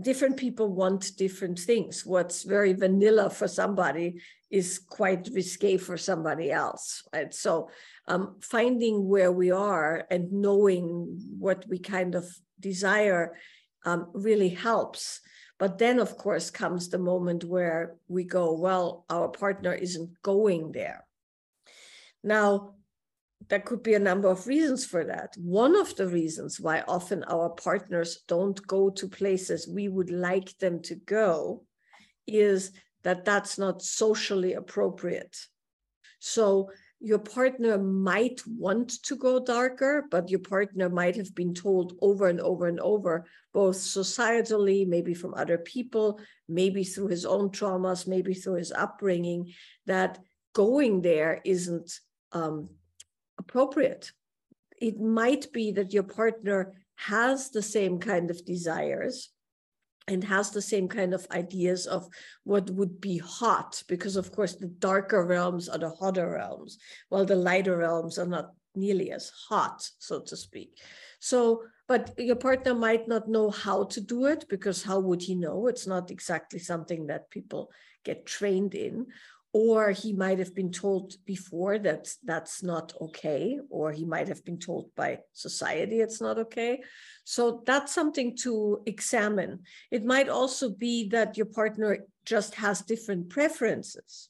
different 0.02 0.38
people 0.38 0.74
want 0.74 1.18
different 1.18 1.60
things. 1.60 2.06
What's 2.06 2.44
very 2.44 2.74
vanilla 2.74 3.30
for 3.30 3.48
somebody 3.48 4.22
is 4.50 4.80
quite 4.80 5.30
risque 5.34 5.78
for 5.78 5.98
somebody 5.98 6.52
else, 6.52 7.04
right? 7.14 7.34
So 7.34 7.70
um, 8.08 8.38
finding 8.42 9.08
where 9.08 9.32
we 9.32 9.52
are 9.52 10.06
and 10.10 10.32
knowing 10.32 11.20
what 11.40 11.66
we 11.68 11.80
kind 11.80 12.16
of 12.16 12.26
desire 12.60 13.36
um, 13.86 14.10
really 14.14 14.50
helps. 14.50 15.22
But 15.58 15.78
then, 15.78 16.00
of 16.00 16.18
course, 16.18 16.50
comes 16.50 16.90
the 16.90 16.98
moment 16.98 17.44
where 17.44 17.96
we 18.08 18.24
go, 18.26 18.54
well, 18.54 19.06
our 19.10 19.30
partner 19.30 19.74
isn't 19.74 20.22
going 20.22 20.74
there. 20.74 21.06
Now, 22.24 22.76
there 23.50 23.60
could 23.60 23.84
be 23.84 23.94
a 23.94 24.00
number 24.00 24.28
of 24.28 24.48
reasons 24.48 24.86
for 24.86 25.04
that. 25.06 25.36
One 25.38 25.76
of 25.76 25.96
the 25.96 26.08
reasons 26.08 26.60
why 26.60 26.84
often 26.88 27.24
our 27.26 27.50
partners 27.50 28.24
don't 28.28 28.66
go 28.66 28.90
to 28.90 29.08
places 29.08 29.68
we 29.68 29.88
would 29.88 30.10
like 30.10 30.58
them 30.58 30.82
to 30.84 30.96
go 30.96 31.64
is 32.28 32.72
that 33.04 33.26
that's 33.26 33.58
not 33.58 33.84
socially 33.84 34.54
appropriate. 34.54 35.38
So 36.20 36.72
your 37.00 37.20
partner 37.20 37.78
might 37.78 38.42
want 38.48 39.04
to 39.04 39.16
go 39.16 39.40
darker, 39.40 40.06
but 40.10 40.30
your 40.30 40.40
partner 40.40 40.90
might 40.90 41.16
have 41.16 41.36
been 41.36 41.54
told 41.54 41.94
over 42.02 42.28
and 42.28 42.42
over 42.42 42.66
and 42.66 42.80
over, 42.80 43.26
both 43.54 43.76
societally, 43.76 44.88
maybe 44.88 45.14
from 45.14 45.36
other 45.36 45.60
people, 45.60 46.20
maybe 46.48 46.84
through 46.84 47.10
his 47.10 47.26
own 47.26 47.50
traumas, 47.50 48.08
maybe 48.08 48.34
through 48.34 48.56
his 48.56 48.72
upbringing, 48.72 49.54
that 49.86 50.18
going 50.54 51.02
there 51.02 51.42
isn't 51.46 52.00
um, 52.32 52.70
appropriate. 53.48 54.12
It 54.82 55.00
might 55.00 55.52
be 55.54 55.72
that 55.72 55.94
your 55.94 56.04
partner 56.04 56.74
has 56.96 57.50
the 57.50 57.62
same 57.62 58.00
kind 58.00 58.30
of 58.30 58.46
desires 58.46 59.30
and 60.08 60.24
has 60.24 60.52
the 60.52 60.62
same 60.62 60.88
kind 60.88 61.14
of 61.14 61.26
ideas 61.32 61.88
of 61.88 62.08
what 62.44 62.70
would 62.70 63.02
be 63.02 63.18
hot, 63.18 63.82
because 63.88 64.16
of 64.16 64.32
course 64.32 64.56
the 64.56 64.68
darker 64.68 65.26
realms 65.26 65.68
are 65.68 65.80
the 65.80 65.90
hotter 65.90 66.30
realms, 66.30 66.78
while 67.10 67.26
the 67.26 67.36
lighter 67.36 67.78
realms 67.78 68.20
are 68.20 68.28
not 68.28 68.52
nearly 68.76 69.12
as 69.12 69.32
hot, 69.50 69.90
so 69.98 70.20
to 70.20 70.36
speak. 70.38 70.78
So, 71.20 71.64
but 71.88 72.14
your 72.18 72.36
partner 72.36 72.76
might 72.76 73.08
not 73.08 73.28
know 73.28 73.50
how 73.50 73.86
to 73.86 74.02
do 74.02 74.26
it 74.26 74.46
because 74.50 74.84
how 74.84 75.00
would 75.00 75.22
he 75.22 75.36
know? 75.36 75.68
It's 75.68 75.88
not 75.88 76.12
exactly 76.12 76.60
something 76.60 77.08
that 77.08 77.30
people 77.32 77.72
get 78.04 78.26
trained 78.26 78.76
in 78.76 79.08
or 79.56 79.92
he 79.92 80.12
might 80.12 80.38
have 80.38 80.54
been 80.54 80.70
told 80.70 81.16
before 81.26 81.80
that 81.80 82.10
that's 82.26 82.62
not 82.62 82.92
okay 83.00 83.58
or 83.70 83.90
he 83.94 84.04
might 84.04 84.28
have 84.28 84.44
been 84.44 84.60
told 84.60 84.94
by 84.98 85.18
society 85.32 86.02
it's 86.02 86.20
not 86.20 86.38
okay. 86.38 86.82
So 87.24 87.64
that's 87.66 87.94
something 87.94 88.36
to 88.40 88.82
examine. 88.86 89.60
It 89.92 90.04
might 90.04 90.28
also 90.28 90.72
be 90.72 91.08
that 91.12 91.38
your 91.38 91.46
partner 91.46 92.00
just 92.26 92.56
has 92.56 92.82
different 92.82 93.30
preferences 93.30 94.28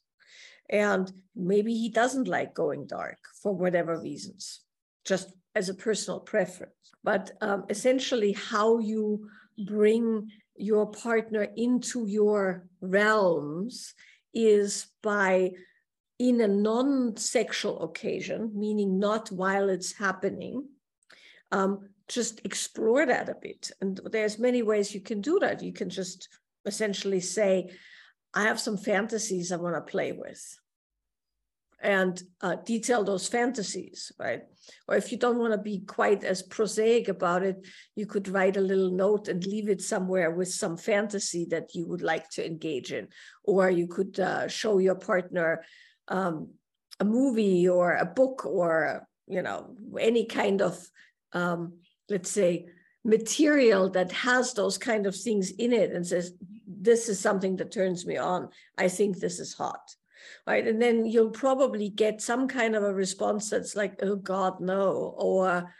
and 0.70 1.12
maybe 1.36 1.74
he 1.74 1.90
doesn't 1.90 2.28
like 2.28 2.54
going 2.54 2.86
dark 2.86 3.18
for 3.42 3.52
whatever 3.52 4.00
reasons 4.00 4.62
just 5.06 5.34
as 5.56 5.70
a 5.70 5.74
personal 5.74 6.20
preference. 6.20 6.92
But 7.04 7.32
um, 7.42 7.66
essentially 7.70 8.34
how 8.34 8.78
you 8.78 9.28
bring 9.58 10.30
your 10.56 10.86
partner 10.86 11.48
into 11.58 12.06
your 12.06 12.68
realms 12.80 13.96
is 14.36 14.88
by 15.02 15.52
in 16.20 16.42
a 16.42 16.48
non-sexual 16.48 17.82
occasion, 17.84 18.52
meaning 18.54 19.00
not 19.00 19.32
while 19.32 19.70
it's 19.70 19.94
happening, 19.94 20.68
um, 21.52 21.90
just 22.08 22.42
explore 22.46 23.06
that 23.06 23.30
a 23.30 23.36
bit. 23.36 23.72
And 23.82 24.00
there's 24.12 24.40
many 24.40 24.62
ways 24.62 24.94
you 24.94 25.02
can 25.02 25.22
do 25.22 25.40
that. 25.40 25.64
You 25.64 25.74
can 25.74 25.90
just 25.90 26.30
essentially 26.66 27.20
say, 27.20 27.72
I 28.34 28.44
have 28.44 28.60
some 28.60 28.78
fantasies 28.78 29.52
I 29.52 29.58
want 29.58 29.76
to 29.76 29.82
play 29.82 30.12
with 30.12 30.60
and 31.82 32.22
uh, 32.42 32.56
detail 32.66 33.04
those 33.04 33.28
fantasies, 33.28 34.12
right? 34.18 34.44
Or 34.88 34.96
if 34.96 35.12
you 35.12 35.18
don't 35.18 35.38
want 35.38 35.54
to 35.54 35.58
be 35.58 35.80
quite 35.80 36.24
as 36.24 36.42
prosaic 36.42 37.08
about 37.08 37.44
it, 37.44 37.58
you 37.96 38.06
could 38.06 38.28
write 38.28 38.58
a 38.58 38.62
little 38.62 38.92
note 38.92 39.28
and 39.28 39.46
leave 39.46 39.70
it 39.70 39.82
somewhere 39.82 40.32
with 40.32 40.48
some 40.48 40.78
fantasy 40.78 41.46
that 41.52 41.76
you 41.76 41.86
would 41.88 42.02
like 42.02 42.30
to 42.32 42.46
engage 42.46 42.92
in. 42.92 43.08
Or 43.44 43.70
you 43.70 43.88
could 43.88 44.20
uh, 44.20 44.48
show 44.48 44.80
your 44.80 44.96
partner 44.96 45.64
um, 46.08 46.50
a 47.00 47.06
movie 47.06 47.68
or 47.68 47.96
a 47.96 48.06
book 48.06 48.46
or, 48.46 49.08
you 49.28 49.42
know, 49.42 49.76
any 50.00 50.26
kind 50.26 50.62
of, 50.62 50.80
um, 51.34 51.74
let's 52.10 52.32
say, 52.32 52.68
material 53.04 53.90
that 53.92 54.12
has 54.12 54.54
those 54.54 54.78
kind 54.78 55.06
of 55.06 55.16
things 55.16 55.52
in 55.52 55.74
it 55.74 55.92
and 55.92 56.08
says, 56.08 56.32
this 56.68 57.10
is 57.10 57.20
something 57.20 57.58
that 57.58 57.72
turns 57.72 58.06
me 58.06 58.18
on. 58.18 58.50
I 58.78 58.88
think 58.88 59.20
this 59.20 59.40
is 59.40 59.54
hot 59.54 59.96
right? 60.48 60.68
And 60.68 60.82
then 60.82 61.06
you'll 61.06 61.30
probably 61.30 61.90
get 61.90 62.22
some 62.22 62.48
kind 62.48 62.76
of 62.76 62.84
a 62.84 62.94
response 62.94 63.50
that's 63.50 63.76
like, 63.76 64.00
oh 64.02 64.16
God, 64.16 64.60
no, 64.60 65.16
or 65.18 65.74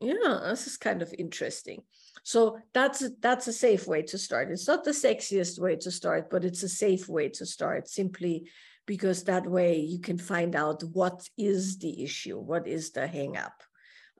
yeah, 0.00 0.40
this 0.48 0.66
is 0.66 0.76
kind 0.76 1.02
of 1.02 1.14
interesting. 1.18 1.82
So 2.22 2.58
that's 2.72 3.04
that's 3.20 3.48
a 3.48 3.52
safe 3.52 3.86
way 3.86 4.02
to 4.02 4.18
start. 4.18 4.50
It's 4.50 4.66
not 4.66 4.84
the 4.84 4.92
sexiest 4.92 5.58
way 5.58 5.76
to 5.76 5.90
start, 5.90 6.30
but 6.30 6.44
it's 6.44 6.62
a 6.62 6.68
safe 6.68 7.08
way 7.08 7.28
to 7.30 7.44
start 7.44 7.88
simply 7.88 8.48
because 8.86 9.24
that 9.24 9.46
way 9.46 9.80
you 9.80 9.98
can 9.98 10.18
find 10.18 10.56
out 10.56 10.82
what 10.84 11.28
is 11.36 11.78
the 11.78 12.02
issue, 12.02 12.38
what 12.38 12.66
is 12.66 12.90
the 12.90 13.00
hangup. 13.00 13.52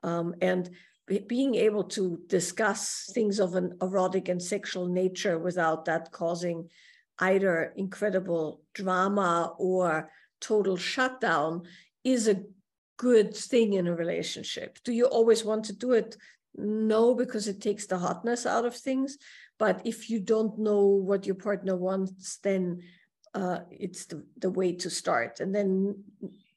Um, 0.03 0.35
and 0.41 0.69
being 1.27 1.55
able 1.55 1.83
to 1.83 2.19
discuss 2.27 3.09
things 3.13 3.39
of 3.39 3.55
an 3.55 3.77
erotic 3.81 4.27
and 4.27 4.41
sexual 4.41 4.87
nature 4.87 5.37
without 5.37 5.85
that 5.85 6.11
causing 6.11 6.69
either 7.19 7.73
incredible 7.75 8.61
drama 8.73 9.53
or 9.57 10.11
total 10.41 10.77
shutdown 10.77 11.63
is 12.03 12.27
a 12.27 12.43
good 12.97 13.35
thing 13.35 13.73
in 13.73 13.87
a 13.87 13.95
relationship. 13.95 14.79
Do 14.83 14.91
you 14.93 15.05
always 15.05 15.43
want 15.43 15.65
to 15.65 15.73
do 15.73 15.93
it? 15.93 16.15
No, 16.55 17.13
because 17.15 17.47
it 17.47 17.61
takes 17.61 17.85
the 17.87 17.97
hotness 17.97 18.45
out 18.45 18.65
of 18.65 18.75
things. 18.75 19.17
But 19.57 19.81
if 19.85 20.09
you 20.09 20.19
don't 20.19 20.59
know 20.59 20.85
what 20.85 21.25
your 21.25 21.35
partner 21.35 21.75
wants, 21.75 22.37
then 22.37 22.81
uh, 23.33 23.59
it's 23.71 24.05
the, 24.05 24.25
the 24.37 24.49
way 24.49 24.73
to 24.73 24.89
start. 24.89 25.39
And 25.39 25.53
then 25.53 26.03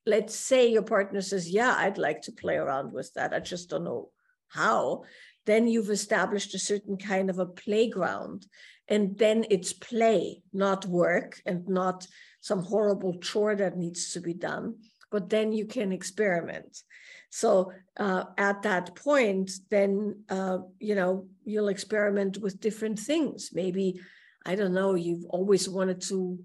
let's 0.06 0.34
say 0.34 0.70
your 0.70 0.82
partner 0.82 1.20
says, 1.20 1.50
Yeah, 1.50 1.74
I'd 1.76 1.98
like 1.98 2.22
to 2.22 2.32
play 2.32 2.56
around 2.56 2.92
with 2.92 3.12
that. 3.14 3.34
I 3.34 3.40
just 3.40 3.70
don't 3.70 3.84
know 3.84 4.10
how. 4.48 5.04
Then 5.46 5.66
you've 5.66 5.90
established 5.90 6.54
a 6.54 6.58
certain 6.58 6.96
kind 6.96 7.30
of 7.30 7.38
a 7.38 7.46
playground 7.46 8.46
and 8.88 9.18
then 9.18 9.44
it's 9.50 9.72
play 9.72 10.42
not 10.52 10.86
work 10.86 11.40
and 11.46 11.68
not 11.68 12.06
some 12.40 12.62
horrible 12.62 13.14
chore 13.18 13.54
that 13.54 13.76
needs 13.76 14.12
to 14.12 14.20
be 14.20 14.34
done 14.34 14.74
but 15.10 15.28
then 15.28 15.52
you 15.52 15.66
can 15.66 15.92
experiment 15.92 16.82
so 17.30 17.72
uh, 17.98 18.24
at 18.36 18.62
that 18.62 18.94
point 18.94 19.50
then 19.70 20.22
uh, 20.30 20.58
you 20.80 20.94
know 20.94 21.26
you'll 21.44 21.68
experiment 21.68 22.38
with 22.38 22.60
different 22.60 22.98
things 22.98 23.50
maybe 23.52 24.00
I 24.48 24.54
don't 24.54 24.72
know, 24.72 24.94
you've 24.94 25.26
always 25.26 25.68
wanted 25.68 26.00
to 26.08 26.38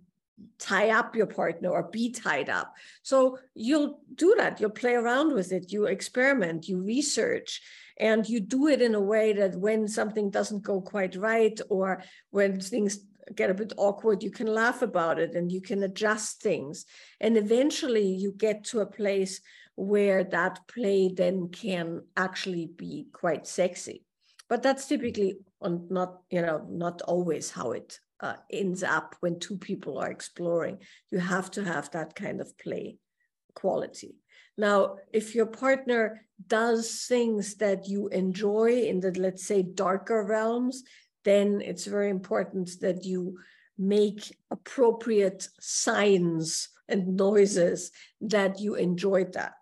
tie 0.60 0.90
up 0.90 1.16
your 1.16 1.28
partner 1.28 1.70
or 1.70 1.84
be 1.84 2.12
tied 2.12 2.50
up. 2.50 2.74
So 3.02 3.38
you'll 3.56 4.02
do 4.14 4.36
that. 4.38 4.60
You'll 4.60 4.72
play 4.72 4.96
around 4.96 5.34
with 5.34 5.54
it. 5.54 5.72
You 5.72 5.86
experiment, 5.86 6.68
you 6.68 6.82
research, 6.82 7.62
and 7.98 8.28
you 8.28 8.40
do 8.40 8.68
it 8.68 8.82
in 8.82 8.96
a 8.96 9.02
way 9.02 9.34
that 9.34 9.56
when 9.56 9.88
something 9.88 10.30
doesn't 10.30 10.64
go 10.64 10.82
quite 10.82 11.16
right 11.16 11.60
or 11.70 12.04
when 12.32 12.60
things 12.60 13.00
get 13.36 13.50
a 13.50 13.54
bit 13.54 13.74
awkward, 13.78 14.24
you 14.24 14.32
can 14.32 14.48
laugh 14.48 14.82
about 14.82 15.20
it 15.20 15.36
and 15.36 15.52
you 15.52 15.62
can 15.62 15.84
adjust 15.84 16.42
things. 16.42 16.86
And 17.20 17.38
eventually 17.38 18.08
you 18.08 18.32
get 18.32 18.64
to 18.66 18.82
a 18.82 18.86
place 18.86 19.42
where 19.76 20.24
that 20.24 20.60
play 20.68 21.10
then 21.14 21.50
can 21.50 22.02
actually 22.16 22.68
be 22.68 23.08
quite 23.12 23.48
sexy. 23.48 24.04
But 24.50 24.62
that's 24.62 24.88
typically 24.88 25.38
on 25.62 25.88
not, 25.90 26.20
you 26.30 26.42
know, 26.42 26.66
not 26.70 27.02
always 27.02 27.50
how 27.50 27.72
it 27.72 28.00
uh, 28.20 28.36
ends 28.52 28.84
up 28.84 29.16
when 29.20 29.40
two 29.40 29.58
people 29.58 29.98
are 29.98 30.12
exploring. 30.12 30.80
You 31.12 31.20
have 31.20 31.50
to 31.52 31.64
have 31.64 31.90
that 31.92 32.16
kind 32.16 32.40
of 32.40 32.58
play 32.58 32.98
quality. 33.56 34.16
Now, 34.58 34.98
if 35.12 35.36
your 35.36 35.48
partner 35.48 36.26
does 36.48 37.06
things 37.08 37.56
that 37.56 37.88
you 37.88 38.08
enjoy 38.10 38.84
in 38.84 39.00
the, 39.00 39.12
let's 39.12 39.46
say, 39.46 39.64
darker 39.64 40.24
realms, 40.24 40.84
then 41.24 41.62
it's 41.62 41.86
very 41.86 42.10
important 42.10 42.70
that 42.82 43.04
you 43.06 43.40
make 43.78 44.36
appropriate 44.52 45.48
signs 45.60 46.70
and 46.88 47.16
noises 47.16 47.92
that 48.22 48.60
you 48.60 48.76
enjoyed 48.76 49.34
that. 49.34 49.56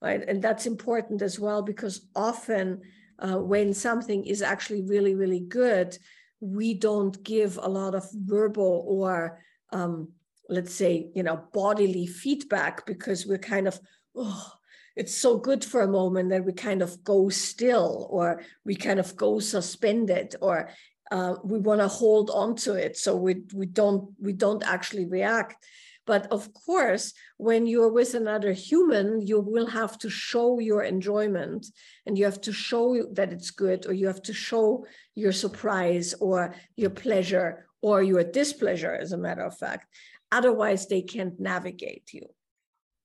Right. 0.00 0.22
And 0.26 0.42
that's 0.42 0.66
important 0.66 1.22
as 1.22 1.38
well 1.38 1.62
because 1.62 2.06
often 2.14 2.82
uh, 3.18 3.38
when 3.38 3.74
something 3.74 4.24
is 4.24 4.42
actually 4.42 4.82
really, 4.82 5.14
really 5.14 5.40
good, 5.40 5.98
we 6.40 6.74
don't 6.74 7.22
give 7.24 7.58
a 7.60 7.68
lot 7.68 7.94
of 7.94 8.06
verbal 8.12 8.84
or 8.86 9.40
um, 9.72 10.12
let's 10.48 10.74
say 10.74 11.10
you 11.14 11.22
know 11.22 11.42
bodily 11.52 12.06
feedback 12.06 12.86
because 12.86 13.26
we're 13.26 13.38
kind 13.38 13.66
of 13.66 13.78
oh 14.14 14.52
it's 14.96 15.14
so 15.14 15.36
good 15.36 15.62
for 15.62 15.82
a 15.82 15.88
moment 15.88 16.30
that 16.30 16.44
we 16.44 16.52
kind 16.52 16.80
of 16.80 17.04
go 17.04 17.28
still 17.28 18.08
or 18.10 18.42
we 18.64 18.74
kind 18.74 18.98
of 18.98 19.14
go 19.14 19.38
suspended 19.38 20.34
or 20.40 20.70
uh, 21.10 21.34
we 21.44 21.58
want 21.58 21.80
to 21.80 21.88
hold 21.88 22.30
on 22.30 22.56
to 22.56 22.74
it. 22.74 22.96
So 22.96 23.14
we 23.14 23.42
we 23.54 23.66
don't 23.66 24.10
we 24.18 24.32
don't 24.32 24.66
actually 24.66 25.06
react. 25.06 25.64
But 26.06 26.26
of 26.32 26.52
course 26.54 27.12
when 27.36 27.66
you're 27.66 27.92
with 27.92 28.14
another 28.14 28.52
human 28.52 29.26
you 29.26 29.40
will 29.40 29.66
have 29.66 29.98
to 29.98 30.08
show 30.08 30.60
your 30.60 30.82
enjoyment 30.82 31.66
and 32.06 32.16
you 32.16 32.24
have 32.24 32.40
to 32.42 32.52
show 32.52 33.04
that 33.12 33.32
it's 33.32 33.50
good 33.50 33.86
or 33.86 33.92
you 33.92 34.06
have 34.06 34.22
to 34.22 34.32
show 34.32 34.86
your 35.16 35.32
surprise 35.32 36.14
or 36.20 36.54
your 36.76 36.90
pleasure 36.90 37.66
or 37.82 38.02
your 38.02 38.22
displeasure 38.22 38.94
as 38.94 39.12
a 39.12 39.18
matter 39.18 39.42
of 39.42 39.58
fact 39.58 39.86
otherwise 40.32 40.86
they 40.86 41.02
can't 41.02 41.38
navigate 41.40 42.12
you. 42.12 42.26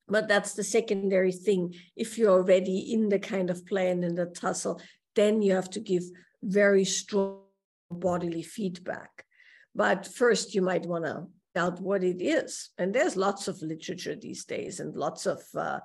But 0.08 0.28
that's 0.28 0.54
the 0.54 0.64
secondary 0.64 1.32
thing. 1.32 1.76
If 1.96 2.18
you're 2.18 2.32
already 2.32 2.94
in 2.94 3.10
the 3.10 3.20
kind 3.20 3.50
of 3.50 3.66
play 3.66 3.90
and 3.92 4.04
in 4.04 4.16
the 4.16 4.26
tussle 4.26 4.82
then 5.16 5.42
you 5.42 5.54
have 5.54 5.70
to 5.72 5.80
give 5.80 6.04
very 6.42 6.86
strong 6.86 7.42
bodily 7.90 8.44
feedback. 8.44 9.26
But 9.76 10.08
first 10.08 10.56
you 10.56 10.62
might 10.62 10.86
want 10.86 11.06
to 11.06 11.28
out 11.56 11.82
what 11.82 12.04
it 12.04 12.22
is. 12.22 12.70
And 12.78 12.94
there's 12.94 13.18
lots 13.18 13.48
of 13.48 13.62
literature 13.62 14.16
these 14.16 14.46
days 14.46 14.80
and 14.80 14.96
lots 14.96 15.26
of 15.26 15.42
uh, 15.56 15.80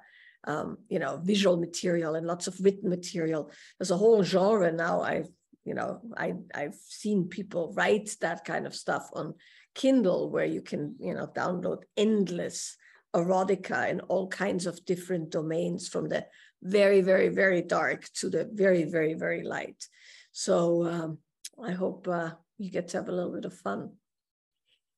um, 0.45 0.79
you 0.89 1.01
know 1.01 1.21
visual 1.23 1.57
material 1.57 2.15
and 2.15 2.27
lots 2.27 2.47
of 2.47 2.61
written 2.61 2.89
material. 2.89 3.51
There's 3.79 3.91
a 3.91 3.97
whole 3.97 4.23
genre 4.23 4.71
now. 4.73 5.01
I've 5.01 5.29
you 5.65 5.75
know 5.75 6.01
i 6.17 6.33
i've 6.55 6.77
seen 6.87 7.25
people 7.25 7.75
write 7.77 8.09
that 8.21 8.45
kind 8.45 8.67
of 8.67 8.75
stuff 8.75 9.11
on 9.13 9.35
kindle 9.77 10.31
where 10.31 10.51
you 10.57 10.63
can 10.63 10.97
you 10.99 11.15
know 11.15 11.29
download 11.29 11.83
endless 11.97 12.77
erotica 13.15 13.89
in 13.89 14.01
all 14.01 14.27
kinds 14.29 14.67
of 14.67 14.85
different 14.85 15.31
domains 15.31 15.89
from 15.89 16.09
the 16.09 16.27
very, 16.63 17.01
very, 17.01 17.29
very 17.29 17.63
dark 17.63 18.09
to 18.15 18.29
the 18.29 18.49
very, 18.53 18.85
very, 18.85 19.15
very 19.15 19.43
light. 19.43 19.87
So 20.33 20.87
um, 20.87 21.19
I 21.63 21.73
hope 21.73 22.09
uh, 22.09 22.31
you 22.59 22.71
get 22.71 22.89
to 22.89 22.99
have 22.99 23.09
a 23.09 23.13
little 23.13 23.33
bit 23.33 23.45
of 23.45 23.55
fun. 23.55 23.93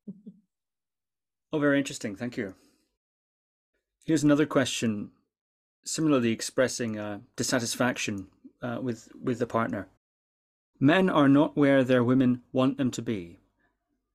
oh, 1.53 1.59
very 1.59 1.79
interesting. 1.79 2.17
Thank 2.17 2.37
you. 2.37 2.55
Here's 4.05 4.25
another 4.25 4.47
question, 4.47 5.11
similarly 5.85 6.33
expressing 6.33 6.99
uh, 6.99 7.19
dissatisfaction 7.37 8.29
uh, 8.63 8.79
with 8.81 9.09
with 9.23 9.39
the 9.39 9.47
partner. 9.47 9.89
Men 10.81 11.11
are 11.11 11.29
not 11.29 11.57
where 11.57 11.85
their 11.85 12.03
women 12.03 12.43
want 12.53 12.79
them 12.79 12.91
to 12.93 13.03
be. 13.03 13.39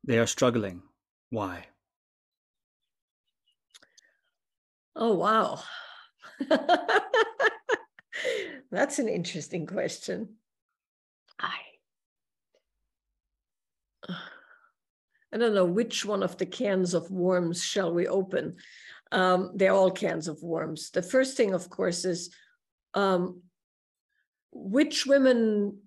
They 0.03 0.19
are 0.19 0.27
struggling. 0.27 0.81
Why? 1.29 1.67
Oh, 4.95 5.15
wow. 5.15 5.63
That's 8.71 8.99
an 8.99 9.07
interesting 9.07 9.65
question. 9.65 10.35
I 11.39 11.53
I 15.33 15.37
don't 15.37 15.55
know 15.55 15.65
which 15.65 16.05
one 16.05 16.21
of 16.21 16.37
the 16.37 16.45
cans 16.45 16.93
of 16.93 17.09
worms 17.09 17.63
shall 17.63 17.91
we 17.91 18.07
open. 18.07 18.55
Um, 19.11 19.51
they're 19.55 19.73
all 19.73 19.89
cans 19.89 20.27
of 20.27 20.43
worms. 20.43 20.91
The 20.91 21.01
first 21.01 21.35
thing, 21.35 21.55
of 21.55 21.69
course, 21.71 22.05
is 22.05 22.29
um, 22.93 23.41
which 24.51 25.07
women 25.07 25.79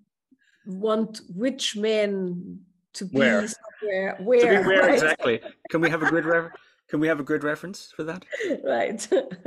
want 0.66 1.20
which 1.28 1.76
men 1.76 2.65
to 2.96 3.04
be 3.06 3.18
where? 3.18 3.48
Where? 3.82 4.16
Where, 4.20 4.62
where 4.64 4.82
right? 4.82 4.94
exactly? 4.94 5.40
Can 5.70 5.80
we 5.80 5.90
have 5.90 6.02
a 6.02 6.08
grid? 6.08 6.50
Can 6.88 7.00
we 7.00 7.08
have 7.08 7.20
a 7.20 7.24
good 7.24 7.42
reference 7.42 7.92
for 7.96 8.04
that? 8.04 8.24
right. 8.64 9.06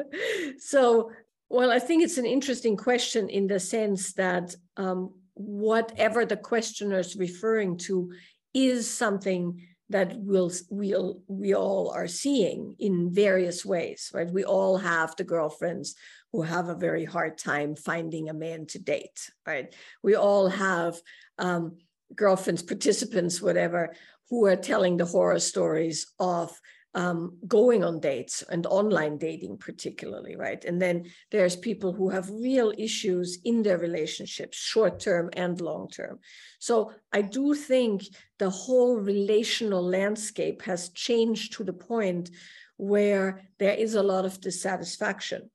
so, 0.60 1.12
well, 1.50 1.72
I 1.72 1.80
think 1.80 2.04
it's 2.04 2.18
an 2.18 2.26
interesting 2.26 2.76
question 2.76 3.30
in 3.30 3.48
the 3.48 3.60
sense 3.60 4.14
that 4.14 4.56
um, 4.78 5.14
whatever 5.36 6.26
the 6.26 6.38
questioner 6.38 7.00
is 7.00 7.16
referring 7.16 7.78
to 7.78 8.12
is 8.54 8.90
something 8.90 9.62
that 9.90 10.16
we'll, 10.18 10.52
we'll, 10.70 11.22
we 11.28 11.56
all 11.56 11.92
are 11.96 12.08
seeing 12.08 12.76
in 12.78 13.12
various 13.12 13.66
ways, 13.66 14.12
right? 14.14 14.30
We 14.30 14.44
all 14.44 14.78
have 14.78 15.16
the 15.16 15.24
girlfriends 15.24 15.96
who 16.32 16.44
have 16.44 16.70
a 16.70 16.76
very 16.76 17.06
hard 17.06 17.38
time 17.38 17.76
finding 17.76 18.30
a 18.30 18.34
man 18.34 18.68
to 18.68 18.80
date, 18.80 19.32
right? 19.48 19.74
We 20.04 20.16
all 20.16 20.48
have 20.50 21.02
um, 21.40 21.78
girlfriends, 22.16 22.62
participants, 22.64 23.42
whatever, 23.42 23.96
who 24.30 24.46
are 24.46 24.56
telling 24.56 24.98
the 24.98 25.06
horror 25.06 25.40
stories 25.40 26.14
of 26.20 26.52
um, 26.96 27.38
going 27.48 27.84
on 27.84 28.00
dates 28.00 28.44
and 28.50 28.66
online 28.66 29.18
dating 29.18 29.58
particularly 29.58 30.36
right? 30.36 30.66
And 30.66 30.82
then 30.82 31.06
there's 31.32 31.56
people 31.56 31.94
who 31.94 32.10
have 32.10 32.30
real 32.30 32.74
issues 32.78 33.40
in 33.46 33.62
their 33.62 33.78
relationships 33.78 34.58
short 34.58 35.00
term 35.00 35.30
and 35.34 35.62
long 35.62 35.88
term. 35.90 36.20
So 36.60 36.92
i 37.14 37.22
do 37.22 37.54
think 37.54 38.04
the 38.40 38.50
whole 38.50 38.98
relational 38.98 39.84
landscape 39.84 40.62
has 40.64 40.90
changed 40.90 41.54
to 41.54 41.64
the 41.64 41.74
point 41.74 42.32
where 42.78 43.44
there 43.60 43.74
is 43.74 43.96
a 43.96 44.04
lot 44.04 44.26
of 44.26 44.42
dissatisfaction. 44.42 45.50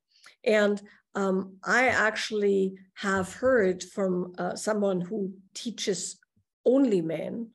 And 0.45 0.81
um, 1.15 1.57
I 1.65 1.89
actually 1.89 2.75
have 2.95 3.33
heard 3.33 3.83
from 3.83 4.35
uh, 4.39 4.57
someone 4.57 5.01
who 5.01 5.33
teaches 5.55 6.19
only 6.65 7.01
men 7.01 7.51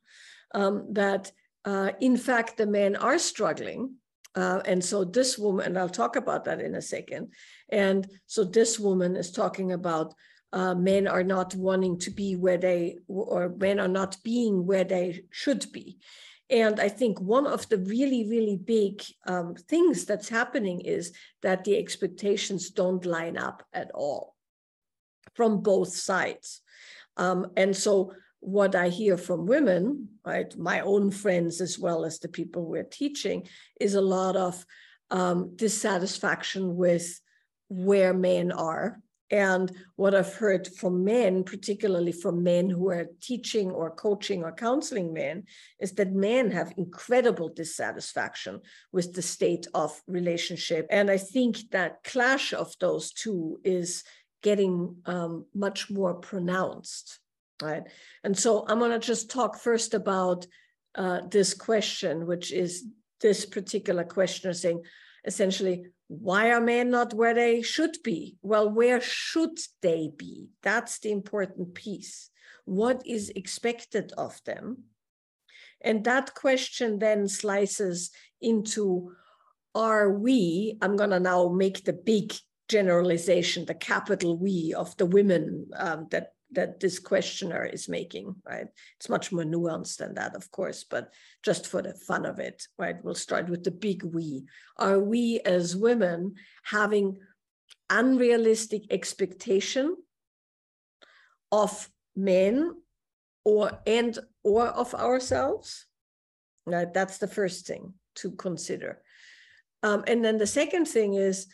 um, 0.54 0.86
that 0.92 1.32
uh, 1.64 1.92
in 2.00 2.16
fact, 2.16 2.56
the 2.56 2.66
men 2.66 2.96
are 2.96 3.18
struggling. 3.18 3.94
Uh, 4.34 4.60
and 4.64 4.82
so 4.84 5.04
this 5.04 5.36
woman, 5.38 5.66
and 5.66 5.78
I'll 5.78 5.88
talk 5.88 6.16
about 6.16 6.44
that 6.44 6.60
in 6.60 6.74
a 6.74 6.82
second. 6.82 7.32
And 7.68 8.06
so 8.26 8.44
this 8.44 8.78
woman 8.78 9.16
is 9.16 9.32
talking 9.32 9.72
about 9.72 10.14
uh, 10.52 10.74
men 10.74 11.06
are 11.06 11.24
not 11.24 11.54
wanting 11.54 11.98
to 12.00 12.10
be 12.10 12.36
where 12.36 12.58
they, 12.58 12.96
or 13.08 13.54
men 13.58 13.78
are 13.78 13.88
not 13.88 14.16
being 14.24 14.66
where 14.66 14.84
they 14.84 15.24
should 15.30 15.70
be. 15.72 15.98
And 16.48 16.80
I 16.80 16.88
think 16.88 17.20
one 17.20 17.46
of 17.46 17.68
the 17.68 17.78
really, 17.78 18.28
really 18.28 18.56
big 18.56 19.02
um, 19.26 19.54
things 19.54 20.04
that's 20.04 20.28
happening 20.28 20.80
is 20.80 21.12
that 21.42 21.62
the 21.62 21.76
expectations 21.76 22.70
don't 22.70 23.04
line 23.04 23.36
up 23.36 23.62
at 23.72 23.90
all 23.94 24.34
from 25.34 25.62
both 25.62 25.94
sides. 25.94 26.62
Um, 27.16 27.52
and 27.56 27.76
so 27.76 28.12
what 28.40 28.74
I 28.74 28.88
hear 28.88 29.16
from 29.16 29.46
women, 29.46 30.08
right, 30.24 30.54
my 30.56 30.80
own 30.80 31.10
friends 31.10 31.60
as 31.60 31.78
well 31.78 32.04
as 32.04 32.18
the 32.18 32.28
people 32.28 32.64
we're 32.64 32.82
teaching, 32.82 33.46
is 33.78 33.94
a 33.94 34.00
lot 34.00 34.36
of 34.36 34.64
um, 35.10 35.54
dissatisfaction 35.56 36.76
with 36.76 37.20
where 37.68 38.14
men 38.14 38.50
are. 38.50 39.00
And 39.30 39.70
what 39.94 40.14
I've 40.14 40.34
heard 40.34 40.66
from 40.66 41.04
men, 41.04 41.44
particularly 41.44 42.10
from 42.10 42.42
men 42.42 42.68
who 42.68 42.90
are 42.90 43.06
teaching 43.20 43.70
or 43.70 43.92
coaching 43.92 44.42
or 44.42 44.52
counseling 44.52 45.12
men, 45.12 45.44
is 45.78 45.92
that 45.92 46.12
men 46.12 46.50
have 46.50 46.74
incredible 46.76 47.48
dissatisfaction 47.48 48.60
with 48.90 49.12
the 49.12 49.22
state 49.22 49.68
of 49.72 50.00
relationship. 50.08 50.86
And 50.90 51.10
I 51.10 51.18
think 51.18 51.70
that 51.70 52.02
clash 52.02 52.52
of 52.52 52.74
those 52.80 53.12
two 53.12 53.60
is 53.62 54.02
getting 54.42 54.96
um, 55.06 55.46
much 55.54 55.90
more 55.90 56.14
pronounced 56.14 57.20
right? 57.62 57.82
And 58.24 58.38
so 58.38 58.64
I'm 58.68 58.78
going 58.78 58.92
to 58.92 58.98
just 58.98 59.30
talk 59.30 59.58
first 59.58 59.94
about 59.94 60.46
uh, 60.94 61.20
this 61.30 61.54
question, 61.54 62.26
which 62.26 62.52
is 62.52 62.84
this 63.20 63.46
particular 63.46 64.04
questioner 64.04 64.54
saying 64.54 64.82
essentially, 65.24 65.86
why 66.08 66.50
are 66.50 66.60
men 66.60 66.90
not 66.90 67.14
where 67.14 67.34
they 67.34 67.62
should 67.62 67.96
be? 68.02 68.36
Well, 68.42 68.70
where 68.70 69.00
should 69.00 69.58
they 69.82 70.10
be? 70.16 70.48
That's 70.62 70.98
the 70.98 71.12
important 71.12 71.74
piece. 71.74 72.30
What 72.64 73.02
is 73.06 73.30
expected 73.30 74.12
of 74.18 74.42
them? 74.44 74.84
And 75.80 76.04
that 76.04 76.34
question 76.34 76.98
then 76.98 77.28
slices 77.28 78.10
into 78.40 79.12
are 79.74 80.10
we, 80.10 80.76
I'm 80.82 80.96
going 80.96 81.10
to 81.10 81.20
now 81.20 81.48
make 81.48 81.84
the 81.84 81.92
big 81.92 82.34
generalization, 82.68 83.64
the 83.66 83.74
capital 83.74 84.36
we 84.36 84.74
of 84.76 84.96
the 84.96 85.06
women 85.06 85.68
um, 85.76 86.08
that 86.10 86.32
that 86.52 86.80
this 86.80 86.98
questioner 86.98 87.64
is 87.64 87.88
making, 87.88 88.34
right? 88.44 88.66
It's 88.98 89.08
much 89.08 89.32
more 89.32 89.44
nuanced 89.44 89.98
than 89.98 90.14
that, 90.14 90.34
of 90.34 90.50
course, 90.50 90.84
but 90.84 91.12
just 91.44 91.66
for 91.66 91.82
the 91.82 91.94
fun 91.94 92.26
of 92.26 92.38
it, 92.38 92.66
right? 92.78 92.96
We'll 93.02 93.14
start 93.14 93.48
with 93.48 93.64
the 93.64 93.70
big 93.70 94.02
we. 94.02 94.44
Are 94.76 94.98
we 94.98 95.40
as 95.44 95.76
women 95.76 96.34
having 96.64 97.18
unrealistic 97.88 98.82
expectation 98.90 99.96
of 101.52 101.88
men 102.16 102.74
or 103.44 103.80
and 103.86 104.18
or 104.42 104.66
of 104.66 104.94
ourselves? 104.94 105.86
Right, 106.66 106.92
that's 106.92 107.18
the 107.18 107.28
first 107.28 107.66
thing 107.66 107.94
to 108.16 108.32
consider. 108.32 109.02
Um, 109.82 110.04
and 110.06 110.24
then 110.24 110.38
the 110.38 110.46
second 110.46 110.86
thing 110.86 111.14
is, 111.14 111.46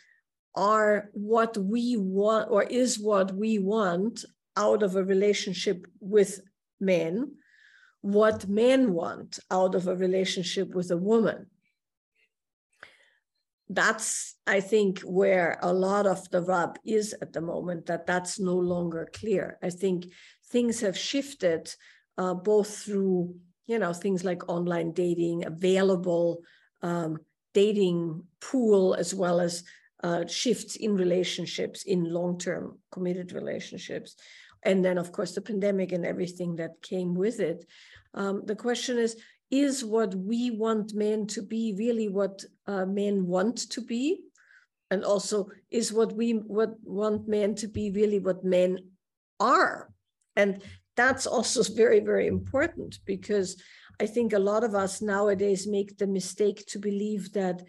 are 0.56 1.10
what 1.12 1.56
we 1.56 1.96
want 1.96 2.50
or 2.50 2.62
is 2.62 2.98
what 2.98 3.34
we 3.34 3.58
want 3.58 4.24
out 4.56 4.82
of 4.82 4.96
a 4.96 5.04
relationship 5.04 5.86
with 6.00 6.40
men 6.80 7.32
what 8.06 8.46
men 8.46 8.92
want 8.92 9.40
out 9.50 9.74
of 9.74 9.88
a 9.88 9.96
relationship 9.96 10.74
with 10.76 10.92
a 10.92 10.96
woman. 10.96 11.46
That's 13.68 14.36
i 14.46 14.60
think 14.60 15.00
where 15.00 15.58
a 15.60 15.72
lot 15.72 16.06
of 16.06 16.30
the 16.30 16.40
rub 16.40 16.78
is 16.84 17.16
at 17.20 17.32
the 17.32 17.40
moment 17.40 17.86
that 17.86 18.06
that's 18.06 18.38
no 18.38 18.54
longer 18.54 19.08
clear. 19.12 19.58
I 19.60 19.70
think 19.70 20.06
things 20.52 20.80
have 20.80 20.96
shifted 20.96 21.74
uh, 22.16 22.34
both 22.34 22.70
through 22.84 23.34
you 23.66 23.78
know 23.80 23.92
things 23.92 24.22
like 24.22 24.48
online 24.48 24.92
dating 24.92 25.44
available 25.44 26.42
um, 26.82 27.18
dating 27.54 28.22
pool 28.40 28.94
as 28.94 29.12
well 29.12 29.40
as 29.40 29.64
uh, 30.04 30.24
shifts 30.26 30.76
in 30.76 30.94
relationships 30.94 31.82
in 31.82 32.04
long-term 32.04 32.78
committed 32.92 33.32
relationships 33.32 34.14
and 34.66 34.84
then 34.84 34.98
of 34.98 35.12
course 35.12 35.32
the 35.34 35.40
pandemic 35.40 35.92
and 35.92 36.04
everything 36.04 36.56
that 36.56 36.82
came 36.82 37.14
with 37.14 37.40
it 37.40 37.64
um, 38.12 38.42
the 38.44 38.56
question 38.56 38.98
is 38.98 39.16
is 39.50 39.84
what 39.84 40.14
we 40.14 40.50
want 40.50 40.94
men 40.94 41.26
to 41.28 41.42
be 41.42 41.74
really 41.78 42.08
what 42.08 42.44
uh, 42.66 42.84
men 42.84 43.26
want 43.26 43.70
to 43.70 43.80
be? 43.80 44.22
And 44.90 45.04
also 45.04 45.48
is 45.70 45.92
what 45.92 46.12
we 46.12 46.32
what 46.32 46.74
want 46.82 47.28
men 47.28 47.54
to 47.56 47.68
be 47.68 47.90
really 47.90 48.18
what 48.18 48.44
men 48.44 48.78
are? 49.40 49.92
And 50.36 50.62
that's 50.96 51.26
also 51.26 51.62
very 51.74 52.00
very 52.00 52.26
important 52.26 52.98
because 53.04 53.62
i 54.00 54.06
think 54.06 54.32
a 54.32 54.38
lot 54.38 54.64
of 54.64 54.74
us 54.74 55.02
nowadays 55.02 55.66
make 55.66 55.96
the 55.98 56.06
mistake 56.06 56.64
to 56.66 56.78
believe 56.78 57.32
that 57.32 57.62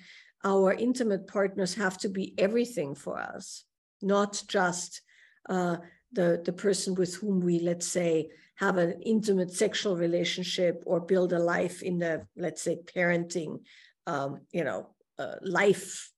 our 0.44 0.74
intimate 0.74 1.28
partners 1.28 1.74
have 1.76 1.98
to 1.98 2.10
be 2.10 2.34
everything 2.38 2.96
for 2.96 3.18
us 3.18 3.66
not 4.02 4.42
just 4.48 5.02
uh, 5.50 5.78
the, 6.12 6.42
the 6.44 6.54
person 6.54 6.96
with 6.96 7.16
whom 7.16 7.40
we, 7.40 7.60
let's 7.60 7.88
say, 7.88 8.30
have 8.56 8.78
an 8.78 9.02
intimate 9.02 9.54
sexual 9.54 9.96
relationship 9.96 10.82
or 10.86 11.00
build 11.00 11.34
a 11.34 11.40
life 11.40 11.84
in 11.84 12.00
the, 12.00 12.26
let's 12.36 12.62
say, 12.62 12.78
parenting, 12.96 13.60
um, 14.08 14.40
you 14.52 14.64
know, 14.64 14.90
uh, 15.20 15.36
life 15.42 16.12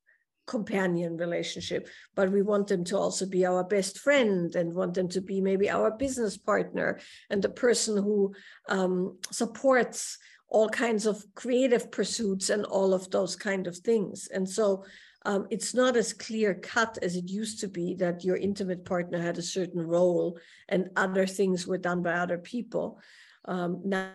companion 0.50 1.16
relationship, 1.16 1.88
but 2.16 2.32
we 2.32 2.42
want 2.42 2.68
them 2.68 2.84
to 2.84 2.98
also 2.98 3.26
be 3.26 3.46
our 3.46 3.64
best 3.64 4.00
friend 4.00 4.56
and 4.56 4.74
want 4.74 4.96
them 4.96 5.08
to 5.08 5.22
be 5.22 5.40
maybe 5.40 5.70
our 5.70 5.92
business 5.92 6.38
partner 6.38 7.00
and 7.30 7.42
the 7.42 7.50
person 7.50 7.96
who 7.96 8.34
um, 8.68 9.16
supports 9.32 10.18
all 10.48 10.68
kinds 10.68 11.06
of 11.06 11.24
creative 11.36 11.92
pursuits 11.92 12.50
and 12.50 12.66
all 12.66 12.96
of 12.96 13.12
those 13.12 13.36
kind 13.36 13.68
of 13.68 13.78
things. 13.78 14.28
And 14.34 14.50
so 14.50 14.84
um, 15.26 15.48
it's 15.50 15.74
not 15.74 15.98
as 15.98 16.14
clear 16.14 16.54
cut 16.54 16.98
as 17.02 17.16
it 17.16 17.30
used 17.30 17.60
to 17.60 17.68
be 17.68 17.94
that 17.96 18.24
your 18.24 18.38
intimate 18.38 18.86
partner 18.86 19.22
had 19.22 19.38
a 19.38 19.42
certain 19.42 19.82
role 19.86 20.40
and 20.70 20.90
other 20.96 21.28
things 21.28 21.68
were 21.68 21.78
done 21.78 22.02
by 22.02 22.14
other 22.14 22.38
people. 22.38 23.00
Um, 23.46 23.82
now 23.84 24.12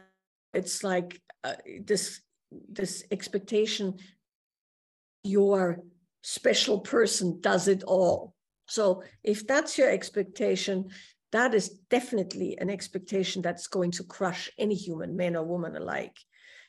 it's 0.55 0.83
like 0.83 1.21
uh, 1.43 1.57
this 1.81 2.21
this 2.71 3.05
expectation 3.11 3.95
your 5.25 5.81
special 6.23 6.81
person 6.81 7.41
does 7.41 7.67
it 7.67 7.83
all. 7.85 8.35
So 8.67 9.03
if 9.23 9.47
that's 9.47 9.77
your 9.77 9.91
expectation, 9.91 10.91
that 11.33 11.55
is 11.55 11.71
definitely 11.91 12.57
an 12.59 12.71
expectation 12.71 13.43
that's 13.43 13.67
going 13.67 13.91
to 13.93 14.05
crush 14.05 14.51
any 14.59 14.75
human, 14.75 15.17
man 15.17 15.35
or 15.35 15.45
woman 15.45 15.77
alike. 15.77 16.17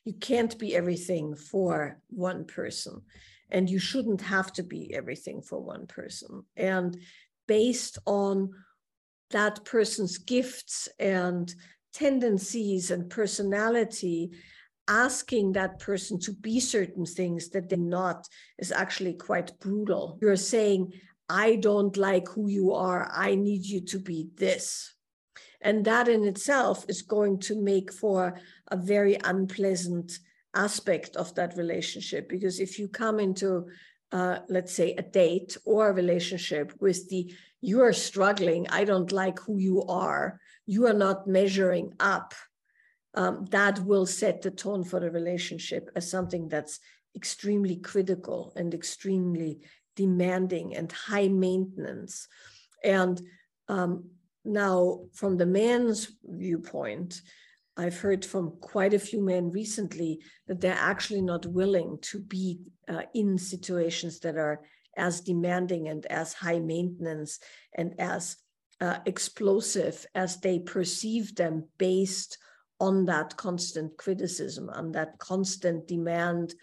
You 0.06 0.14
can't 0.14 0.58
be 0.58 0.76
everything 0.76 1.36
for 1.36 2.00
one 2.10 2.46
person 2.46 3.02
and 3.50 3.70
you 3.70 3.80
shouldn't 3.80 4.22
have 4.22 4.52
to 4.54 4.64
be 4.64 4.94
everything 4.94 5.42
for 5.42 5.60
one 5.60 5.88
person. 5.88 6.44
And 6.56 6.98
based 7.48 8.00
on 8.06 8.52
that 9.32 9.64
person's 9.66 10.18
gifts 10.18 10.88
and 11.00 11.54
tendencies 11.94 12.92
and 12.92 13.10
personality 13.10 14.32
asking 14.88 15.54
that 15.54 15.80
person 15.80 16.20
to 16.20 16.32
be 16.32 16.60
certain 16.60 17.06
things 17.06 17.50
that 17.50 17.70
they're 17.70 17.78
not 17.80 18.28
is 18.60 18.72
actually 18.72 19.14
quite 19.14 19.60
brutal. 19.60 20.18
You're 20.22 20.36
saying 20.36 20.94
i 21.28 21.56
don't 21.56 21.98
like 21.98 22.28
who 22.28 22.48
you 22.48 22.74
are. 22.74 23.10
I 23.12 23.34
need 23.34 23.66
you 23.66 23.82
to 23.82 24.00
be 24.00 24.30
this. 24.36 24.94
And 25.60 25.84
that 25.86 26.08
in 26.08 26.24
itself 26.26 26.86
is 26.88 27.02
going 27.02 27.40
to 27.40 27.60
make 27.60 27.92
for 27.92 28.40
a 28.68 28.78
very 28.78 29.18
unpleasant 29.24 30.20
aspect 30.56 31.16
of 31.16 31.34
that 31.36 31.56
relationship 31.58 32.28
because 32.30 32.60
if 32.60 32.80
you 32.80 32.88
come 32.88 33.20
into 33.20 33.68
uh, 34.12 34.40
let's 34.50 34.72
say 34.72 34.94
a 34.94 35.02
date 35.02 35.58
or 35.66 35.90
a 35.90 35.94
relationship 35.94 36.74
with 36.80 37.10
the 37.10 37.34
you 37.62 37.82
are 37.82 37.94
struggling 37.94 38.66
i 38.70 38.84
don't 38.84 39.12
like 39.12 39.40
who 39.40 39.58
you 39.58 39.84
are 39.84 40.40
you 40.66 40.86
are 40.88 40.94
not 40.94 41.28
measuring 41.28 41.92
up 42.00 42.34
um, 43.16 43.46
that 43.50 43.80
will 43.80 44.06
set 44.06 44.42
the 44.42 44.52
tone 44.52 44.84
for 44.84 45.00
the 45.00 45.10
relationship 45.10 45.90
as 45.96 46.10
something 46.10 46.50
that's 46.50 46.80
extremely 47.16 47.78
critical 47.78 48.54
and 48.56 48.74
extremely 48.74 49.62
demanding 49.96 50.76
and 50.76 50.92
high 50.92 51.30
maintenance. 51.30 52.28
And 52.84 53.22
um, 53.70 54.10
now 54.44 55.06
from 55.14 55.38
the 55.38 55.46
man's 55.46 56.12
viewpoint 56.24 57.22
I've 57.78 58.00
heard 58.00 58.24
from 58.24 58.58
quite 58.62 58.94
a 58.94 59.00
few 59.00 59.22
men 59.22 59.52
recently 59.52 60.20
that 60.48 60.62
they're 60.62 60.78
actually 60.80 61.22
not 61.22 61.46
willing 61.46 61.98
to 62.04 62.20
be 62.20 62.60
uh, 62.88 63.04
in 63.14 63.38
situations 63.38 64.20
that 64.22 64.38
are 64.38 64.62
as 64.98 65.22
demanding 65.22 65.90
and 65.90 66.06
as 66.06 66.34
high 66.34 66.60
maintenance 66.60 67.40
and 67.74 67.94
as 68.00 68.38
uh, 68.82 69.00
explosive 69.06 70.06
as 70.16 70.38
they 70.38 70.60
perceive 70.60 71.36
them 71.36 71.68
based 71.78 72.38
on 72.80 73.06
that 73.06 73.36
constant 73.38 73.98
criticism, 73.98 74.70
on 74.70 74.92
that 74.94 75.18
constant 75.18 75.88
demand 75.88 76.54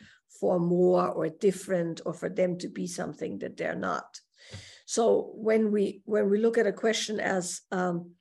for 0.40 0.58
more 0.58 1.08
or 1.08 1.28
different 1.28 2.00
or 2.04 2.12
for 2.12 2.28
them 2.28 2.58
to 2.58 2.68
be 2.68 2.86
something 2.86 3.38
that 3.38 3.56
they're 3.56 3.74
not. 3.74 4.20
So 4.86 5.32
when 5.34 5.70
we 5.70 6.02
when 6.04 6.28
we 6.28 6.38
look 6.38 6.58
at 6.58 6.66
a 6.66 6.72
question 6.72 7.20
as 7.20 7.60
um, 7.70 8.12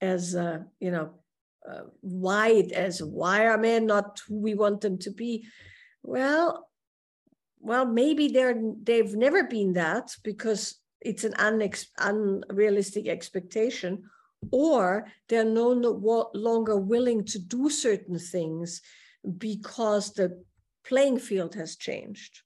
as 0.00 0.34
uh, 0.34 0.58
you 0.80 0.90
know 0.90 1.19
uh, 1.68 1.82
wide 2.02 2.72
as 2.72 3.02
why 3.02 3.46
are 3.46 3.58
men 3.58 3.86
not 3.86 4.20
who 4.26 4.38
we 4.38 4.54
want 4.54 4.80
them 4.80 4.98
to 4.98 5.10
be. 5.10 5.46
Well 6.02 6.68
well 7.60 7.84
maybe 7.84 8.28
they're 8.28 8.60
they've 8.82 9.14
never 9.14 9.44
been 9.44 9.74
that 9.74 10.16
because 10.24 10.80
it's 11.00 11.24
an 11.24 11.32
unex- 11.34 11.86
unrealistic 11.98 13.06
expectation 13.08 14.02
or 14.50 15.06
they're 15.28 15.44
no, 15.44 15.74
no 15.74 16.30
longer 16.34 16.76
willing 16.76 17.24
to 17.24 17.38
do 17.38 17.68
certain 17.68 18.18
things 18.18 18.80
because 19.38 20.12
the 20.14 20.42
playing 20.84 21.18
field 21.18 21.54
has 21.54 21.76
changed 21.76 22.40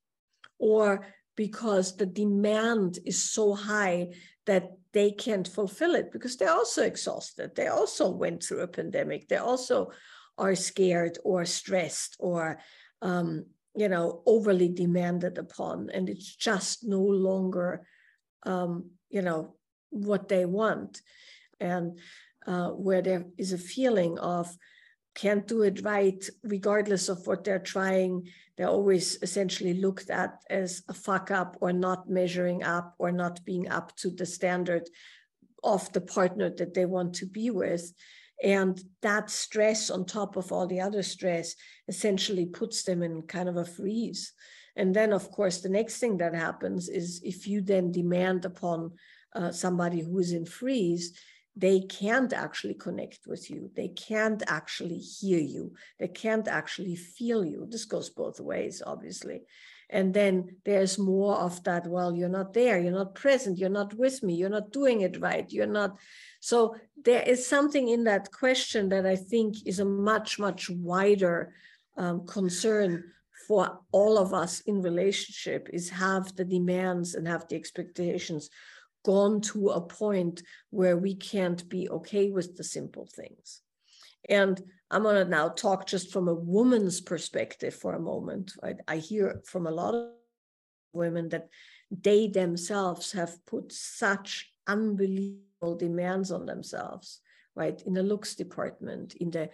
or 0.59 1.07
because 1.37 1.97
the 1.97 2.07
demand 2.07 2.99
is 3.05 3.31
so 3.31 3.55
high 3.55 4.09
that 4.47 4.71
they 4.95 5.11
can't 5.11 5.47
fulfill 5.47 5.95
it 5.97 6.13
because 6.13 6.37
they're 6.37 6.53
also 6.53 6.83
exhausted. 6.83 7.55
They 7.55 7.67
also 7.67 8.09
went 8.09 8.43
through 8.43 8.61
a 8.61 8.69
pandemic. 8.69 9.29
They 9.29 9.37
also 9.37 9.91
are 10.39 10.55
scared 10.55 11.19
or 11.25 11.45
stressed 11.45 12.17
or, 12.21 12.61
um, 13.03 13.47
you 13.75 13.89
know, 13.89 14.23
overly 14.25 14.69
demanded 14.69 15.37
upon. 15.37 15.91
And 15.91 16.09
it's 16.09 16.35
just 16.37 16.85
no 16.85 17.01
longer, 17.01 17.87
um, 18.45 18.91
you 19.11 19.21
know, 19.21 19.57
what 19.91 20.29
they 20.29 20.47
want. 20.47 21.03
And 21.61 21.99
uh, 22.47 22.69
where 22.71 23.03
there 23.03 23.25
is 23.37 23.53
a 23.53 23.59
feeling 23.59 24.19
of 24.19 24.57
can't 25.15 25.47
do 25.47 25.63
it 25.63 25.83
right, 25.83 26.29
regardless 26.43 27.09
of 27.09 27.27
what 27.27 27.45
they're 27.45 27.59
trying. 27.59 28.29
They're 28.57 28.69
always 28.69 29.19
essentially 29.23 29.75
looked 29.75 30.11
at 30.11 30.43
as 30.51 30.83
a 30.89 30.95
fuck 30.95 31.31
up 31.31 31.57
or 31.61 31.73
not 31.73 32.09
measuring 32.09 32.63
up 32.63 32.95
or 32.99 33.13
not 33.13 33.45
being 33.45 33.69
up 33.69 33.95
to 33.97 34.11
the 34.11 34.27
standard 34.27 34.89
of 35.63 35.93
the 35.93 36.01
partner 36.01 36.51
that 36.51 36.75
they 36.75 36.85
want 36.85 37.15
to 37.17 37.27
be 37.27 37.51
with. 37.51 37.93
And 38.43 38.81
that 39.03 39.31
stress 39.31 39.91
on 39.91 40.05
top 40.05 40.37
of 40.37 40.53
all 40.53 40.67
the 40.67 40.81
other 40.81 41.03
stress 41.03 41.55
essentially 41.89 42.47
puts 42.47 42.83
them 42.83 43.03
in 43.03 43.23
kind 43.23 43.49
of 43.49 43.57
a 43.57 43.65
freeze. 43.65 44.33
And 44.77 44.95
then, 44.95 45.13
of 45.13 45.31
course, 45.31 45.61
the 45.61 45.69
next 45.69 45.99
thing 45.99 46.19
that 46.19 46.35
happens 46.35 46.89
is 46.89 47.23
if 47.25 47.47
you 47.47 47.61
then 47.61 47.93
demand 47.93 48.45
upon 48.45 48.93
uh, 49.35 49.53
somebody 49.53 50.01
who 50.01 50.19
is 50.19 50.33
in 50.33 50.45
freeze, 50.45 51.17
they 51.57 51.81
can't 51.81 52.33
actually 52.33 52.75
connect 52.75 53.27
with 53.27 53.51
you. 53.51 53.71
They 53.77 53.89
can't 53.89 54.43
actually 54.47 54.99
hear 54.99 55.39
you. 55.39 55.75
They 56.01 56.09
can't 56.09 56.49
actually 56.49 56.97
feel 56.97 57.45
you. 57.45 57.67
This 57.71 57.85
goes 57.85 58.11
both 58.11 58.41
ways, 58.41 58.83
obviously. 58.85 59.43
And 59.91 60.13
then 60.13 60.57
there's 60.65 60.99
more 60.99 61.37
of 61.37 61.63
that, 61.65 61.87
well, 61.87 62.15
you're 62.15 62.29
not 62.29 62.55
there, 62.55 62.81
you're 62.81 62.91
not 62.91 63.15
present, 63.15 63.59
you're 63.59 63.69
not 63.69 63.95
with 63.95 64.23
me, 64.23 64.35
you're 64.35 64.49
not 64.49 64.73
doing 64.73 65.03
it 65.03 65.21
right, 65.21 65.51
you're 65.53 65.67
not. 65.67 65.97
So 66.41 66.75
there 67.05 67.23
is 67.23 67.47
something 67.47 67.89
in 67.89 68.05
that 68.05 68.33
question 68.33 68.89
that 68.89 69.07
I 69.07 69.15
think 69.15 69.67
is 69.67 69.79
a 69.79 69.85
much, 69.85 70.39
much 70.39 70.69
wider 70.71 71.55
um, 71.97 72.27
concern 72.27 73.05
for 73.47 73.79
all 73.93 74.19
of 74.19 74.33
us 74.33 74.61
in 74.61 74.83
relationship 74.83 75.69
is 75.73 75.91
have 75.91 76.35
the 76.35 76.45
demands 76.45 77.15
and 77.15 77.29
have 77.29 77.47
the 77.49 77.57
expectations 77.57 78.49
gone 79.05 79.41
to 79.41 79.69
a 79.69 79.81
point 79.81 80.43
where 80.71 80.97
we 80.97 81.15
can't 81.15 81.69
be 81.69 81.89
okay 81.89 82.31
with 82.31 82.57
the 82.57 82.65
simple 82.65 83.07
things. 83.07 83.61
And 84.29 84.61
I'm 84.91 85.03
going 85.03 85.23
to 85.23 85.31
now 85.31 85.49
talk 85.49 85.87
just 85.87 86.13
from 86.13 86.29
a 86.29 86.35
woman's 86.35 87.01
perspective 87.01 87.75
for 87.75 87.95
a 87.95 88.01
moment. 88.01 88.53
I, 88.63 88.75
I 88.89 88.97
hear 88.97 89.43
from 89.45 89.67
a 89.67 89.71
lot 89.71 89.95
of 89.95 90.09
women 90.93 91.29
that 91.29 91.49
they 91.91 92.29
themselves 92.29 93.13
have 93.13 93.45
put 93.47 93.73
such 93.73 94.51
unbelievable 94.67 95.77
demands 95.77 96.31
on 96.31 96.47
themselves, 96.47 97.21
right? 97.55 97.81
In 97.83 97.93
the 97.93 98.03
looks 98.03 98.35
department, 98.35 99.15
in 99.15 99.31
the 99.31 99.51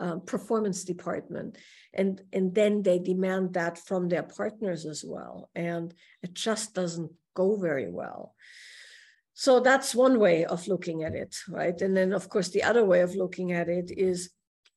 um, 0.00 0.20
performance 0.24 0.84
department, 0.84 1.58
and 1.92 2.20
and 2.32 2.54
then 2.54 2.82
they 2.82 2.98
demand 2.98 3.54
that 3.54 3.78
from 3.78 4.08
their 4.08 4.22
partners 4.22 4.86
as 4.86 5.04
well, 5.04 5.50
and 5.56 5.92
it 6.22 6.34
just 6.34 6.74
doesn't 6.74 7.10
go 7.34 7.56
very 7.56 7.90
well. 7.90 8.34
So 9.38 9.60
that's 9.60 9.94
one 9.94 10.18
way 10.18 10.44
of 10.44 10.66
looking 10.66 11.04
at 11.04 11.14
it, 11.14 11.36
right? 11.48 11.80
And 11.80 11.96
then, 11.96 12.12
of 12.12 12.28
course, 12.28 12.48
the 12.48 12.64
other 12.64 12.84
way 12.84 13.02
of 13.02 13.14
looking 13.14 13.52
at 13.52 13.68
it 13.68 13.88
is 13.96 14.30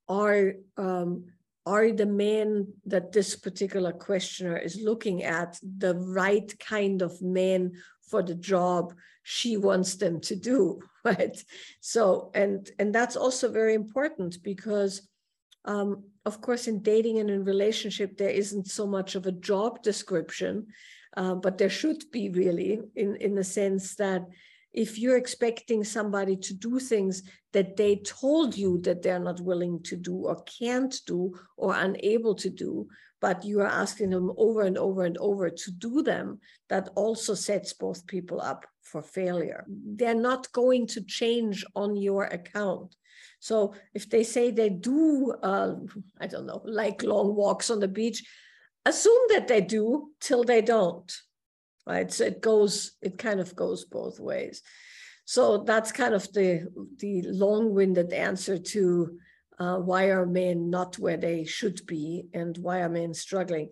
are 0.08 0.54
um, 0.78 1.26
are 1.66 1.92
the 1.92 2.06
men 2.06 2.68
that 2.86 3.12
this 3.12 3.36
particular 3.36 3.92
questioner 3.92 4.56
is 4.56 4.80
looking 4.80 5.24
at 5.24 5.58
the 5.64 5.96
right 5.96 6.54
kind 6.60 7.02
of 7.02 7.20
men 7.24 7.72
for 8.08 8.22
the 8.22 8.36
job 8.36 8.94
she 9.24 9.58
wants 9.58 9.96
them 9.96 10.20
to 10.22 10.36
do 10.36 10.80
right 11.04 11.44
so 11.80 12.30
and 12.36 12.70
and 12.78 12.94
that's 12.94 13.16
also 13.16 13.52
very 13.52 13.74
important 13.74 14.44
because 14.44 15.08
um, 15.66 16.04
of 16.26 16.40
course 16.42 16.68
in 16.68 16.82
dating 16.82 17.18
and 17.20 17.30
in 17.30 17.44
relationship 17.44 18.18
there 18.18 18.36
isn't 18.42 18.68
so 18.68 18.86
much 18.86 19.16
of 19.16 19.26
a 19.26 19.32
job 19.32 19.82
description 19.82 20.68
uh, 21.18 21.36
but 21.36 21.58
there 21.58 21.70
should 21.70 22.04
be 22.12 22.30
really 22.30 22.80
in 22.96 23.16
in 23.18 23.36
the 23.36 23.44
sense 23.44 23.96
that 23.96 24.24
if 24.74 24.98
you're 24.98 25.18
expecting 25.18 25.84
somebody 25.84 26.36
to 26.36 26.54
do 26.54 26.80
things 26.80 27.24
that 27.54 27.76
they 27.76 27.98
told 27.98 28.58
you 28.58 28.80
that 28.82 29.02
they're 29.02 29.20
not 29.20 29.42
willing 29.42 29.82
to 29.84 29.96
do 29.96 30.16
or 30.16 30.42
can't 30.44 30.96
do 31.06 31.34
or 31.58 31.76
unable 31.76 32.36
to 32.36 32.50
do, 32.50 32.88
but 33.20 33.44
you 33.44 33.60
are 33.62 33.68
asking 33.68 34.10
them 34.10 34.32
over 34.38 34.62
and 34.62 34.78
over 34.78 35.04
and 35.04 35.18
over 35.18 35.50
to 35.50 35.72
do 35.72 36.02
them, 36.02 36.40
that 36.70 36.90
also 36.96 37.34
sets 37.34 37.74
both 37.74 38.08
people 38.08 38.42
up 38.42 38.66
for 38.82 39.04
failure. 39.04 39.66
They're 39.68 40.16
not 40.16 40.52
going 40.54 40.88
to 40.88 41.04
change 41.04 41.66
on 41.76 41.96
your 41.96 42.24
account. 42.24 42.96
So 43.40 43.76
if 43.94 44.10
they 44.10 44.24
say 44.24 44.52
they 44.52 44.70
do, 44.70 45.34
uh, 45.44 45.74
I 46.20 46.28
don't 46.28 46.46
know, 46.46 46.62
like 46.64 47.04
long 47.04 47.36
walks 47.36 47.70
on 47.70 47.80
the 47.80 47.88
beach, 47.88 48.24
assume 48.86 49.22
that 49.30 49.48
they 49.48 49.62
do 49.62 50.12
till 50.20 50.44
they 50.44 50.62
don't 50.62 51.12
right? 51.86 52.12
So 52.12 52.26
it 52.26 52.42
goes, 52.42 52.94
it 53.02 53.18
kind 53.18 53.40
of 53.40 53.56
goes 53.56 53.86
both 53.86 54.20
ways. 54.20 54.62
So 55.26 55.60
that's 55.60 55.92
kind 55.92 56.14
of 56.14 56.32
the 56.34 56.68
the 56.98 57.22
long-winded 57.24 58.12
answer 58.12 58.58
to 58.58 59.20
uh, 59.60 59.78
why 59.78 60.06
are 60.10 60.26
men 60.26 60.70
not 60.70 60.98
where 60.98 61.18
they 61.18 61.46
should 61.46 61.86
be 61.86 62.26
and 62.34 62.58
why 62.58 62.82
are 62.82 62.90
men 62.90 63.14
struggling. 63.14 63.70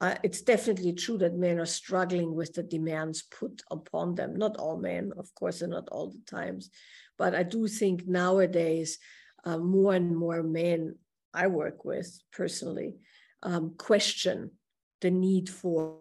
Uh, 0.00 0.14
it's 0.22 0.42
definitely 0.42 0.92
true 0.92 1.18
that 1.18 1.34
men 1.34 1.58
are 1.60 1.66
struggling 1.66 2.34
with 2.34 2.54
the 2.54 2.62
demands 2.62 3.22
put 3.22 3.62
upon 3.70 4.14
them. 4.14 4.36
Not 4.36 4.56
all 4.56 4.76
men, 4.76 5.12
of 5.16 5.32
course, 5.34 5.62
and 5.62 5.72
not 5.72 5.88
all 5.90 6.10
the 6.10 6.22
times, 6.26 6.70
but 7.18 7.34
I 7.34 7.42
do 7.42 7.68
think 7.68 8.06
nowadays 8.06 8.98
uh, 9.44 9.58
more 9.58 9.94
and 9.94 10.16
more 10.16 10.42
men 10.42 10.96
I 11.34 11.46
work 11.46 11.84
with 11.84 12.20
personally 12.32 12.96
um, 13.42 13.74
question 13.76 14.52
the 15.00 15.10
need 15.10 15.48
for 15.48 15.98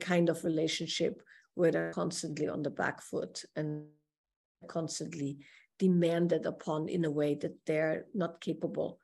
kind 0.00 0.28
of 0.28 0.44
relationship 0.44 1.22
where 1.54 1.70
they're 1.70 1.92
constantly 1.92 2.48
on 2.48 2.62
the 2.62 2.70
back 2.70 3.02
foot 3.02 3.44
and 3.56 3.84
constantly 4.68 5.38
demanded 5.78 6.46
upon 6.46 6.88
in 6.88 7.04
a 7.04 7.10
way 7.10 7.34
that 7.34 7.56
they're 7.66 8.06
not 8.14 8.40
capable 8.40 8.98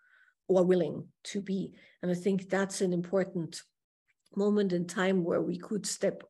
or 0.48 0.64
willing 0.64 1.06
to 1.24 1.40
be. 1.40 1.72
And 2.02 2.10
I 2.10 2.14
think 2.14 2.48
that's 2.48 2.80
an 2.80 2.92
important 2.92 3.62
moment 4.34 4.72
in 4.72 4.86
time 4.86 5.24
where 5.24 5.42
we 5.42 5.58
could 5.58 5.86
step 5.86 6.22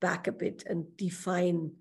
back 0.00 0.26
a 0.26 0.32
bit 0.32 0.64
and 0.66 0.84
define, 0.96 1.72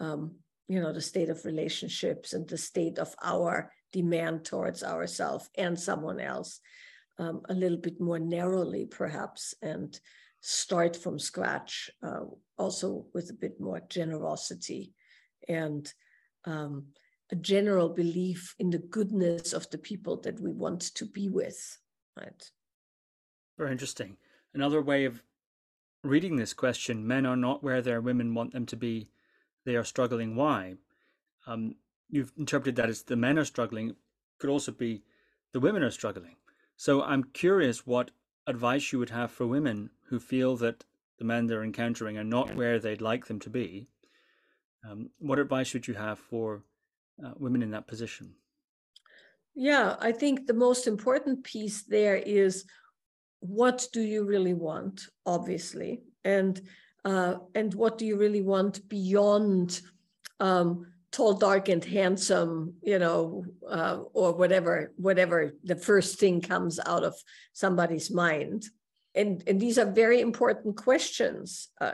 um, 0.00 0.36
you 0.68 0.80
know, 0.80 0.92
the 0.92 1.00
state 1.00 1.28
of 1.28 1.44
relationships 1.44 2.32
and 2.32 2.48
the 2.48 2.58
state 2.58 2.98
of 2.98 3.14
our 3.22 3.72
demand 3.92 4.44
towards 4.44 4.82
ourselves 4.82 5.48
and 5.56 5.78
someone 5.78 6.20
else 6.20 6.60
um, 7.18 7.42
a 7.48 7.54
little 7.54 7.78
bit 7.78 8.00
more 8.00 8.18
narrowly, 8.18 8.86
perhaps, 8.86 9.54
and 9.62 9.98
start 10.40 10.96
from 10.96 11.18
scratch, 11.18 11.90
uh, 12.02 12.24
also 12.56 13.06
with 13.14 13.30
a 13.30 13.34
bit 13.34 13.60
more 13.60 13.80
generosity 13.88 14.92
and 15.48 15.92
um, 16.44 16.86
a 17.30 17.36
general 17.36 17.88
belief 17.88 18.54
in 18.58 18.70
the 18.70 18.78
goodness 18.78 19.52
of 19.52 19.68
the 19.70 19.78
people 19.78 20.20
that 20.22 20.40
we 20.40 20.50
want 20.50 20.80
to 20.94 21.04
be 21.04 21.28
with. 21.28 21.78
Right. 22.16 22.50
Very 23.56 23.72
interesting. 23.72 24.16
Another 24.54 24.80
way 24.80 25.04
of 25.04 25.22
reading 26.02 26.36
this 26.36 26.54
question 26.54 27.06
men 27.06 27.26
are 27.26 27.36
not 27.36 27.62
where 27.62 27.82
their 27.82 28.00
women 28.00 28.34
want 28.34 28.52
them 28.52 28.66
to 28.66 28.76
be, 28.76 29.08
they 29.64 29.76
are 29.76 29.84
struggling. 29.84 30.36
Why? 30.36 30.74
Um, 31.46 31.74
you've 32.08 32.32
interpreted 32.38 32.76
that 32.76 32.88
as 32.88 33.02
the 33.02 33.16
men 33.16 33.38
are 33.38 33.44
struggling, 33.44 33.94
could 34.38 34.50
also 34.50 34.72
be 34.72 35.02
the 35.52 35.60
women 35.60 35.82
are 35.82 35.90
struggling. 35.90 36.36
So 36.76 37.02
I'm 37.02 37.24
curious 37.24 37.86
what 37.86 38.12
advice 38.48 38.92
you 38.92 38.98
would 38.98 39.10
have 39.10 39.30
for 39.30 39.46
women 39.46 39.90
who 40.08 40.18
feel 40.18 40.56
that 40.56 40.84
the 41.18 41.24
men 41.24 41.46
they're 41.46 41.64
encountering 41.64 42.16
are 42.16 42.24
not 42.24 42.54
where 42.54 42.78
they'd 42.78 43.00
like 43.00 43.26
them 43.26 43.38
to 43.40 43.50
be. 43.50 43.88
Um, 44.88 45.10
what 45.18 45.38
advice 45.38 45.74
would 45.74 45.86
you 45.86 45.94
have 45.94 46.18
for 46.18 46.62
uh, 47.24 47.32
women 47.36 47.62
in 47.62 47.70
that 47.72 47.86
position? 47.86 48.34
Yeah, 49.54 49.96
I 50.00 50.12
think 50.12 50.46
the 50.46 50.54
most 50.54 50.86
important 50.86 51.42
piece 51.44 51.82
there 51.82 52.16
is 52.16 52.64
what 53.40 53.86
do 53.92 54.00
you 54.00 54.24
really 54.24 54.54
want, 54.54 55.02
obviously, 55.26 56.02
and 56.24 56.60
uh, 57.04 57.36
and 57.54 57.74
what 57.74 57.98
do 57.98 58.06
you 58.06 58.16
really 58.16 58.42
want 58.42 58.88
beyond 58.88 59.80
um, 60.40 60.86
tall, 61.10 61.34
dark, 61.34 61.68
and 61.68 61.84
handsome, 61.84 62.74
you 62.82 62.98
know, 62.98 63.44
uh, 63.68 63.98
or 64.12 64.32
whatever, 64.32 64.92
whatever 64.96 65.54
the 65.64 65.76
first 65.76 66.18
thing 66.18 66.40
comes 66.40 66.78
out 66.84 67.04
of 67.04 67.14
somebody's 67.52 68.10
mind. 68.10 68.66
And, 69.14 69.42
and 69.46 69.60
these 69.60 69.78
are 69.78 69.90
very 69.90 70.20
important 70.20 70.76
questions, 70.76 71.68
uh, 71.80 71.92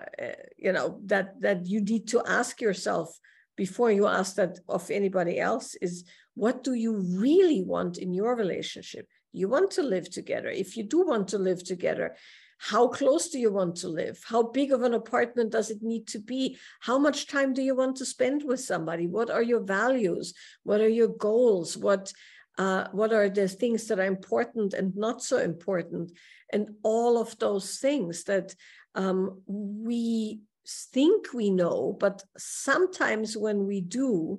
you 0.59 0.73
know, 0.73 1.01
that 1.07 1.41
that 1.41 1.67
you 1.67 1.81
need 1.81 2.09
to 2.09 2.23
ask 2.27 2.61
yourself 2.61 3.19
before 3.57 3.91
you 3.91 4.07
ask 4.07 4.35
that 4.37 4.59
of 4.69 4.91
anybody 4.91 5.39
else. 5.39 5.75
Is 5.81 6.05
what 6.35 6.65
do 6.65 6.75
you 6.75 6.97
really 7.19 7.63
want 7.63 7.99
in 7.99 8.13
your 8.13 8.35
relationship? 8.37 9.07
You 9.33 9.49
want 9.49 9.71
to 9.73 9.83
live 9.83 10.11
together. 10.11 10.49
If 10.49 10.77
you 10.77 10.85
do 10.85 11.07
want 11.07 11.29
to 11.29 11.39
live 11.39 11.65
together, 11.65 12.17
how 12.59 12.89
close 12.89 13.29
do 13.29 13.39
you 13.39 13.53
want 13.53 13.77
to 13.77 13.89
live? 13.89 14.23
How 14.25 14.43
big 14.43 14.73
of 14.73 14.83
an 14.83 14.95
apartment 14.95 15.53
does 15.53 15.71
it 15.71 15.83
need 15.83 16.07
to 16.09 16.19
be? 16.19 16.57
How 16.81 16.99
much 16.99 17.27
time 17.27 17.53
do 17.53 17.63
you 17.63 17.75
want 17.75 17.97
to 17.97 18.07
spend 18.07 18.43
with 18.45 18.61
somebody? 18.61 19.07
What 19.07 19.31
are 19.31 19.43
your 19.43 19.61
values? 19.61 20.35
What 20.63 20.81
are 20.81 20.89
your 20.89 21.09
goals? 21.09 21.77
What 21.77 22.13
uh, 22.57 22.87
what 22.93 23.13
are 23.13 23.29
the 23.29 23.49
things 23.49 23.89
that 23.89 23.99
are 23.99 24.05
important 24.05 24.75
and 24.75 24.97
not 24.97 25.23
so 25.23 25.39
important? 25.39 26.13
And 26.53 26.71
all 26.85 27.21
of 27.21 27.37
those 27.39 27.79
things 27.79 28.25
that 28.25 28.55
um, 28.95 29.43
we 29.47 30.41
think 30.67 31.35
we 31.35 31.51
know, 31.51 31.97
but 31.99 32.23
sometimes 32.39 33.37
when 33.37 33.67
we 33.67 33.81
do, 33.81 34.39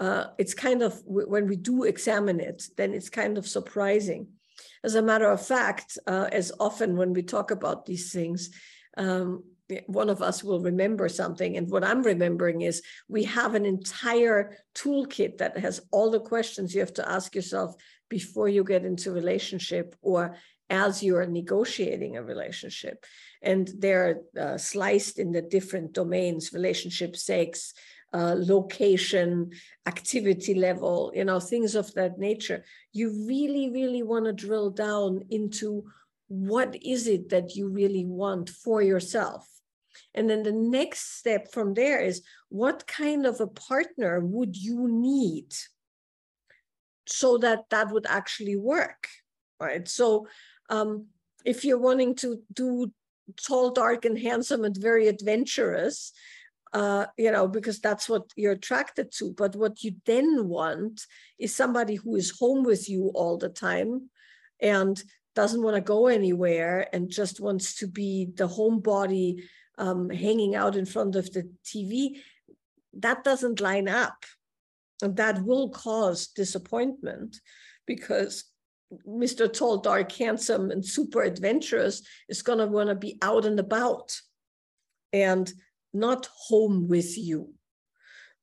uh, 0.00 0.26
it's 0.38 0.54
kind 0.54 0.82
of 0.82 1.00
when 1.04 1.46
we 1.46 1.56
do 1.56 1.84
examine 1.84 2.40
it, 2.40 2.64
then 2.76 2.92
it's 2.92 3.08
kind 3.08 3.38
of 3.38 3.46
surprising. 3.46 4.26
As 4.86 4.94
a 4.94 5.02
matter 5.02 5.28
of 5.28 5.44
fact, 5.44 5.98
uh, 6.06 6.28
as 6.30 6.52
often 6.60 6.96
when 6.96 7.12
we 7.12 7.24
talk 7.24 7.50
about 7.50 7.86
these 7.86 8.12
things, 8.12 8.50
um, 8.96 9.42
one 9.88 10.08
of 10.08 10.22
us 10.22 10.44
will 10.44 10.60
remember 10.60 11.08
something. 11.08 11.56
And 11.56 11.68
what 11.68 11.82
I'm 11.82 12.04
remembering 12.04 12.60
is 12.60 12.82
we 13.08 13.24
have 13.24 13.56
an 13.56 13.66
entire 13.66 14.56
toolkit 14.76 15.38
that 15.38 15.58
has 15.58 15.80
all 15.90 16.12
the 16.12 16.20
questions 16.20 16.72
you 16.72 16.78
have 16.78 16.94
to 16.94 17.10
ask 17.10 17.34
yourself 17.34 17.74
before 18.08 18.48
you 18.48 18.62
get 18.62 18.84
into 18.84 19.10
relationship 19.10 19.96
or 20.02 20.36
as 20.70 21.02
you're 21.02 21.26
negotiating 21.26 22.16
a 22.16 22.22
relationship. 22.22 23.04
And 23.42 23.68
they're 23.78 24.20
uh, 24.40 24.56
sliced 24.56 25.18
in 25.18 25.32
the 25.32 25.42
different 25.42 25.94
domains 25.94 26.52
relationship, 26.52 27.16
sex, 27.16 27.74
uh, 28.16 28.34
location, 28.38 29.50
activity 29.84 30.54
level, 30.54 31.12
you 31.14 31.24
know, 31.24 31.38
things 31.38 31.74
of 31.74 31.92
that 31.94 32.18
nature. 32.18 32.64
You 32.92 33.26
really, 33.26 33.68
really 33.70 34.02
want 34.02 34.24
to 34.24 34.32
drill 34.32 34.70
down 34.70 35.22
into 35.28 35.84
what 36.28 36.74
is 36.82 37.06
it 37.06 37.28
that 37.28 37.56
you 37.56 37.68
really 37.68 38.06
want 38.06 38.48
for 38.48 38.80
yourself. 38.80 39.46
And 40.14 40.30
then 40.30 40.42
the 40.42 40.52
next 40.52 41.18
step 41.18 41.52
from 41.52 41.74
there 41.74 42.00
is 42.00 42.22
what 42.48 42.86
kind 42.86 43.26
of 43.26 43.40
a 43.40 43.46
partner 43.70 44.20
would 44.20 44.56
you 44.56 44.88
need 44.88 45.54
so 47.06 47.36
that 47.38 47.68
that 47.68 47.92
would 47.92 48.06
actually 48.08 48.56
work, 48.56 49.08
right? 49.60 49.86
So 49.86 50.26
um, 50.70 51.08
if 51.44 51.66
you're 51.66 51.86
wanting 51.90 52.14
to 52.16 52.40
do 52.52 52.92
tall, 53.46 53.70
dark, 53.70 54.06
and 54.06 54.18
handsome 54.18 54.64
and 54.64 54.76
very 54.76 55.06
adventurous, 55.06 56.12
uh, 56.72 57.06
you 57.16 57.30
know, 57.30 57.48
because 57.48 57.80
that's 57.80 58.08
what 58.08 58.24
you're 58.36 58.52
attracted 58.52 59.12
to. 59.12 59.32
But 59.32 59.56
what 59.56 59.82
you 59.82 59.92
then 60.04 60.48
want 60.48 61.02
is 61.38 61.54
somebody 61.54 61.96
who 61.96 62.16
is 62.16 62.38
home 62.38 62.64
with 62.64 62.88
you 62.88 63.10
all 63.14 63.38
the 63.38 63.48
time 63.48 64.10
and 64.60 65.02
doesn't 65.34 65.62
want 65.62 65.76
to 65.76 65.82
go 65.82 66.06
anywhere 66.06 66.88
and 66.92 67.10
just 67.10 67.40
wants 67.40 67.76
to 67.76 67.86
be 67.86 68.28
the 68.34 68.48
homebody 68.48 69.42
um, 69.78 70.10
hanging 70.10 70.54
out 70.54 70.76
in 70.76 70.86
front 70.86 71.14
of 71.14 71.30
the 71.32 71.48
TV. 71.64 72.20
That 72.94 73.22
doesn't 73.22 73.60
line 73.60 73.88
up. 73.88 74.24
And 75.02 75.16
that 75.16 75.44
will 75.44 75.68
cause 75.68 76.28
disappointment 76.28 77.38
because 77.86 78.44
Mr. 79.06 79.52
Tall, 79.52 79.78
Dark, 79.78 80.10
Handsome, 80.12 80.70
and 80.70 80.84
super 80.84 81.22
adventurous 81.22 82.02
is 82.28 82.42
going 82.42 82.58
to 82.58 82.66
want 82.66 82.88
to 82.88 82.94
be 82.94 83.18
out 83.20 83.44
and 83.44 83.60
about 83.60 84.18
and 85.12 85.52
not 85.98 86.28
home 86.48 86.88
with 86.88 87.16
you. 87.18 87.54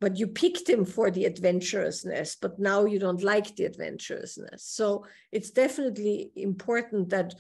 But 0.02 0.18
you 0.18 0.28
picked 0.28 0.68
him 0.68 0.84
for 0.84 1.12
the 1.12 1.26
adventurousness, 1.26 2.36
but 2.42 2.60
now 2.60 2.84
you 2.86 3.00
don't 3.00 3.24
like 3.24 3.56
the 3.56 3.63
adventurousness. 3.63 4.60
So 4.60 5.06
it's 5.32 5.52
definitely 5.52 6.32
important 6.36 7.10
that 7.12 7.34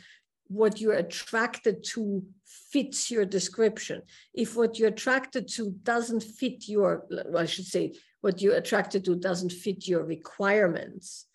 what 0.47 0.79
you're 0.79 0.93
attracted 0.93 1.83
to 1.83 2.23
fits 2.45 3.09
your 3.09 3.25
description. 3.25 4.01
If 4.33 4.55
what 4.55 4.77
you're 4.77 4.89
attracted 4.89 5.47
to 5.55 5.71
doesn't 5.83 6.23
fit 6.23 6.67
your, 6.67 7.05
I 7.35 7.45
should 7.45 7.65
say, 7.65 7.95
what 8.21 8.41
you're 8.41 8.55
attracted 8.55 9.03
to 9.05 9.15
doesn't 9.15 9.51
fit 9.51 9.87
your 9.87 10.03
requirements, 10.03 11.25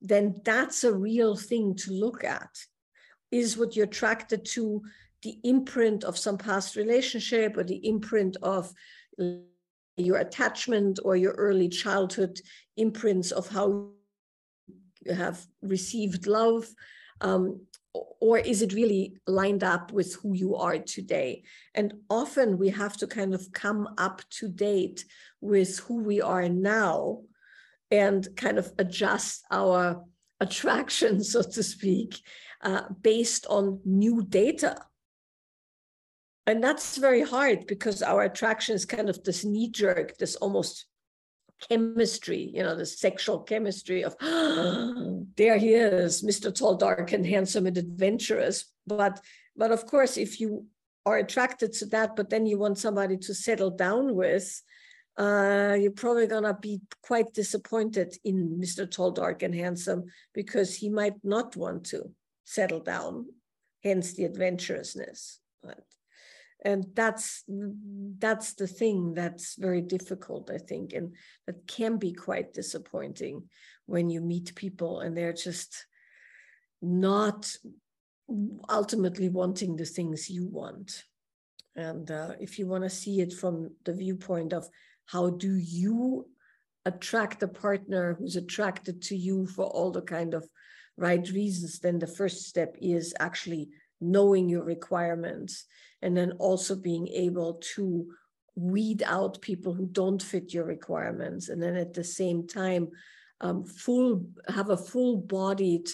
then 0.00 0.40
that's 0.44 0.84
a 0.84 0.94
real 0.94 1.34
thing 1.36 1.74
to 1.76 1.92
look 1.92 2.22
at. 2.22 2.50
Is 3.30 3.58
what 3.58 3.76
you're 3.76 3.86
attracted 3.86 4.46
to 4.52 4.82
the 5.22 5.38
imprint 5.44 6.04
of 6.04 6.16
some 6.16 6.38
past 6.38 6.76
relationship 6.76 7.56
or 7.56 7.64
the 7.64 7.86
imprint 7.86 8.36
of 8.42 8.72
your 9.96 10.18
attachment 10.18 10.98
or 11.04 11.16
your 11.16 11.32
early 11.32 11.68
childhood 11.68 12.40
imprints 12.76 13.32
of 13.32 13.48
how 13.48 13.90
you 15.04 15.12
have 15.12 15.44
received 15.62 16.26
love? 16.26 16.66
Um, 17.20 17.62
or 18.20 18.38
is 18.38 18.62
it 18.62 18.74
really 18.74 19.16
lined 19.26 19.64
up 19.64 19.92
with 19.92 20.14
who 20.16 20.34
you 20.34 20.54
are 20.56 20.78
today? 20.78 21.42
And 21.74 21.94
often 22.08 22.58
we 22.58 22.68
have 22.68 22.96
to 22.98 23.06
kind 23.06 23.34
of 23.34 23.50
come 23.52 23.88
up 23.98 24.22
to 24.38 24.48
date 24.48 25.04
with 25.40 25.78
who 25.80 26.02
we 26.02 26.20
are 26.20 26.48
now 26.48 27.22
and 27.90 28.28
kind 28.36 28.58
of 28.58 28.72
adjust 28.78 29.44
our 29.50 30.04
attraction, 30.40 31.24
so 31.24 31.42
to 31.42 31.62
speak, 31.62 32.20
uh, 32.62 32.82
based 33.02 33.46
on 33.48 33.80
new 33.84 34.22
data. 34.22 34.78
And 36.48 36.64
that's 36.64 36.96
very 36.96 37.20
hard 37.20 37.66
because 37.66 38.02
our 38.02 38.22
attraction 38.22 38.74
is 38.74 38.86
kind 38.86 39.10
of 39.10 39.22
this 39.22 39.44
knee 39.44 39.68
jerk, 39.68 40.16
this 40.16 40.34
almost 40.36 40.86
chemistry, 41.68 42.50
you 42.54 42.62
know, 42.62 42.74
the 42.74 42.86
sexual 42.86 43.40
chemistry 43.40 44.02
of 44.02 44.16
oh, 44.22 45.26
there 45.36 45.58
he 45.58 45.74
is, 45.74 46.22
Mr. 46.22 46.52
Tall, 46.54 46.76
Dark, 46.76 47.12
and 47.12 47.26
Handsome 47.26 47.66
and 47.66 47.76
Adventurous. 47.76 48.64
But 48.86 49.20
but 49.56 49.72
of 49.72 49.84
course, 49.84 50.16
if 50.16 50.40
you 50.40 50.64
are 51.04 51.18
attracted 51.18 51.74
to 51.74 51.86
that, 51.86 52.16
but 52.16 52.30
then 52.30 52.46
you 52.46 52.58
want 52.58 52.78
somebody 52.78 53.18
to 53.18 53.34
settle 53.34 53.70
down 53.70 54.14
with, 54.14 54.62
uh, 55.18 55.76
you're 55.78 55.90
probably 55.90 56.28
gonna 56.28 56.54
be 56.54 56.80
quite 57.02 57.34
disappointed 57.34 58.16
in 58.24 58.58
Mr. 58.58 58.90
Tall, 58.90 59.10
Dark, 59.10 59.42
and 59.42 59.54
Handsome 59.54 60.04
because 60.32 60.76
he 60.76 60.88
might 60.88 61.22
not 61.22 61.56
want 61.56 61.84
to 61.92 62.10
settle 62.46 62.80
down, 62.80 63.26
hence 63.84 64.14
the 64.14 64.24
adventurousness. 64.24 65.40
And 66.64 66.86
that's 66.94 67.44
that's 68.18 68.54
the 68.54 68.66
thing 68.66 69.14
that's 69.14 69.54
very 69.54 69.80
difficult 69.80 70.50
i 70.50 70.58
think 70.58 70.92
and 70.92 71.14
that 71.46 71.68
can 71.68 71.98
be 71.98 72.12
quite 72.12 72.52
disappointing 72.52 73.44
when 73.86 74.10
you 74.10 74.20
meet 74.20 74.56
people 74.56 74.98
and 75.00 75.16
they're 75.16 75.32
just 75.32 75.86
not 76.82 77.56
ultimately 78.68 79.28
wanting 79.28 79.76
the 79.76 79.84
things 79.84 80.30
you 80.30 80.46
want. 80.46 81.04
And 81.76 82.10
uh, 82.10 82.32
if 82.40 82.58
you 82.58 82.66
want 82.66 82.84
to 82.84 82.90
see 82.90 83.20
it 83.20 83.32
from 83.32 83.70
the 83.84 83.94
viewpoint 83.94 84.52
of 84.52 84.68
how 85.06 85.30
do 85.30 85.54
you 85.54 86.26
attract 86.84 87.42
a 87.42 87.48
partner 87.48 88.14
who's 88.18 88.36
attracted 88.36 89.02
to 89.02 89.16
you 89.16 89.46
for 89.46 89.64
all 89.64 89.90
the 89.90 90.02
kind 90.02 90.34
of 90.34 90.48
right 90.96 91.28
reasons 91.30 91.78
then 91.78 91.98
the 91.98 92.06
first 92.06 92.46
step 92.46 92.74
is 92.80 93.14
actually 93.20 93.68
knowing 94.00 94.48
your 94.48 94.64
requirements 94.64 95.64
and 96.02 96.16
then 96.16 96.32
also 96.32 96.76
being 96.76 97.08
able 97.08 97.54
to 97.74 98.06
weed 98.54 99.02
out 99.04 99.40
people 99.40 99.72
who 99.72 99.86
don't 99.86 100.22
fit 100.22 100.52
your 100.52 100.64
requirements 100.64 101.48
and 101.48 101.62
then 101.62 101.76
at 101.76 101.94
the 101.94 102.04
same 102.04 102.46
time 102.46 102.88
um, 103.40 103.64
full 103.64 104.26
have 104.48 104.70
a 104.70 104.76
full 104.76 105.16
bodied 105.16 105.88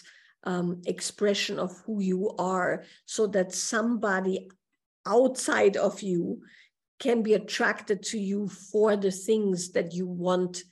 um, 0.45 0.81
expression 0.87 1.59
of 1.59 1.79
who 1.85 2.01
you 2.01 2.31
are 2.38 2.85
so 3.05 3.27
that 3.27 3.53
somebody 3.53 4.49
outside 5.07 5.77
of 5.77 6.01
you 6.01 6.40
can 6.99 7.23
be 7.23 7.35
attracted 7.35 8.03
to 8.03 8.19
you 8.19 8.49
for 8.49 8.97
the 8.97 9.11
things 9.11 9.73
that 9.73 9.93
you 9.93 10.07
want 10.07 10.62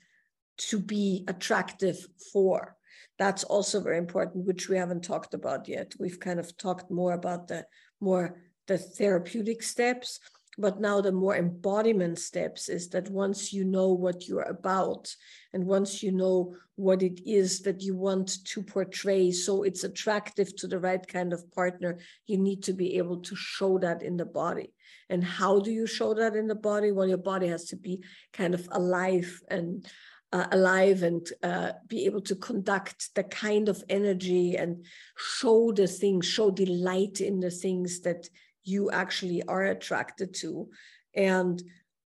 to 0.56 0.78
be 0.78 1.24
attractive 1.28 2.06
for 2.32 2.76
that's 3.22 3.44
also 3.44 3.80
very 3.80 3.98
important 3.98 4.46
which 4.48 4.68
we 4.68 4.76
haven't 4.76 5.04
talked 5.04 5.32
about 5.32 5.68
yet. 5.68 5.94
We've 6.00 6.18
kind 6.18 6.40
of 6.40 6.56
talked 6.56 6.90
more 6.90 7.12
about 7.12 7.46
the 7.46 7.64
more 8.00 8.24
the 8.66 8.78
therapeutic 8.78 9.62
steps 9.62 10.18
but 10.58 10.80
now 10.80 11.00
the 11.00 11.12
more 11.12 11.36
embodiment 11.36 12.18
steps 12.18 12.68
is 12.68 12.88
that 12.90 13.08
once 13.10 13.52
you 13.54 13.64
know 13.64 13.88
what 14.04 14.28
you're 14.28 14.52
about 14.58 15.14
and 15.54 15.64
once 15.64 16.02
you 16.02 16.12
know 16.12 16.54
what 16.74 17.02
it 17.02 17.20
is 17.24 17.60
that 17.60 17.80
you 17.80 17.94
want 17.96 18.44
to 18.44 18.62
portray 18.62 19.30
so 19.30 19.62
it's 19.62 19.84
attractive 19.84 20.54
to 20.56 20.66
the 20.66 20.78
right 20.78 21.06
kind 21.06 21.32
of 21.32 21.50
partner 21.52 21.98
you 22.26 22.36
need 22.36 22.62
to 22.62 22.72
be 22.72 22.98
able 22.98 23.20
to 23.20 23.34
show 23.36 23.78
that 23.78 24.02
in 24.02 24.16
the 24.16 24.26
body. 24.26 24.72
And 25.08 25.22
how 25.24 25.60
do 25.60 25.70
you 25.70 25.86
show 25.86 26.12
that 26.14 26.34
in 26.34 26.48
the 26.48 26.60
body? 26.70 26.90
Well 26.92 27.08
your 27.08 27.24
body 27.32 27.48
has 27.48 27.64
to 27.66 27.76
be 27.76 28.02
kind 28.32 28.54
of 28.54 28.68
alive 28.72 29.40
and 29.48 29.86
uh, 30.32 30.46
alive 30.52 31.02
and 31.02 31.28
uh, 31.42 31.72
be 31.86 32.06
able 32.06 32.22
to 32.22 32.34
conduct 32.36 33.14
the 33.14 33.24
kind 33.24 33.68
of 33.68 33.84
energy 33.88 34.56
and 34.56 34.84
show 35.16 35.72
the 35.72 35.86
things 35.86 36.26
show 36.26 36.50
delight 36.50 37.20
in 37.20 37.40
the 37.40 37.50
things 37.50 38.00
that 38.00 38.28
you 38.64 38.90
actually 38.90 39.42
are 39.44 39.64
attracted 39.64 40.34
to. 40.34 40.68
And 41.14 41.62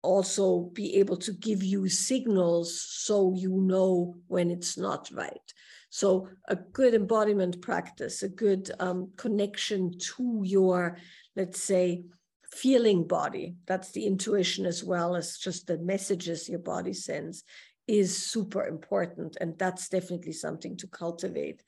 also 0.03 0.63
be 0.73 0.97
able 0.97 1.17
to 1.17 1.33
give 1.33 1.63
you 1.63 1.89
signals 1.89 2.83
so 2.83 3.33
you 3.37 3.57
know 3.57 4.17
when 4.27 4.51
it's 4.51 4.77
not 4.77 5.09
right. 5.13 5.53
So, 5.91 6.29
a 6.49 6.57
good 6.57 6.95
embodiment 6.95 7.61
practice, 7.61 8.23
a 8.23 8.29
good 8.29 8.71
um, 8.81 9.11
connection 9.17 9.93
to 10.17 10.43
your, 10.45 10.97
let's 11.37 11.63
say, 11.63 12.05
feeling 12.51 13.07
body. 13.07 13.57
That's 13.67 13.93
the 13.93 14.07
intuition 14.07 14.67
as 14.67 14.83
well 14.83 15.15
as 15.15 15.37
just 15.37 15.67
the 15.67 15.79
messages 15.79 16.49
your 16.49 16.59
body 16.59 16.95
sends 16.95 17.45
is 17.87 18.17
super 18.17 18.67
important. 18.67 19.37
And 19.41 19.59
that's 19.59 19.89
definitely 19.89 20.33
something 20.33 20.77
to 20.79 20.87
cultivate 20.87 21.63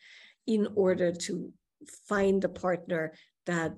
in 0.46 0.68
order 0.74 1.12
to 1.12 1.52
find 2.08 2.44
a 2.44 2.48
partner 2.48 3.12
that 3.46 3.74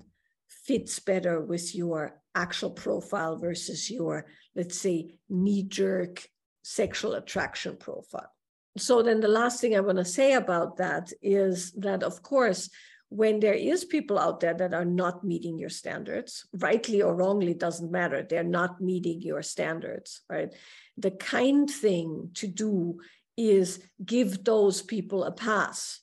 fits 0.47 0.99
better 0.99 1.41
with 1.41 1.75
your 1.75 2.21
actual 2.35 2.69
profile 2.69 3.37
versus 3.37 3.89
your, 3.89 4.25
let's 4.55 4.79
say, 4.79 5.17
knee 5.29 5.63
jerk 5.63 6.27
sexual 6.63 7.13
attraction 7.15 7.77
profile. 7.77 8.31
So 8.77 9.01
then 9.01 9.19
the 9.19 9.27
last 9.27 9.59
thing 9.59 9.75
I 9.75 9.79
want 9.79 9.97
to 9.97 10.05
say 10.05 10.33
about 10.33 10.77
that 10.77 11.11
is 11.21 11.71
that 11.73 12.03
of 12.03 12.21
course 12.21 12.69
when 13.09 13.39
there 13.39 13.53
is 13.53 13.85
people 13.85 14.19
out 14.19 14.39
there 14.39 14.53
that 14.53 14.73
are 14.73 14.85
not 14.85 15.23
meeting 15.23 15.57
your 15.57 15.69
standards 15.69 16.45
rightly 16.53 17.01
or 17.01 17.15
wrongly 17.15 17.53
doesn't 17.53 17.91
matter. 17.91 18.21
They're 18.21 18.43
not 18.43 18.81
meeting 18.81 19.21
your 19.21 19.41
standards 19.41 20.21
right? 20.29 20.53
The 20.97 21.11
kind 21.11 21.69
thing 21.69 22.31
to 22.35 22.47
do 22.47 22.99
is 23.37 23.79
give 24.03 24.43
those 24.43 24.81
people 24.81 25.23
a 25.23 25.31
pass. 25.31 26.01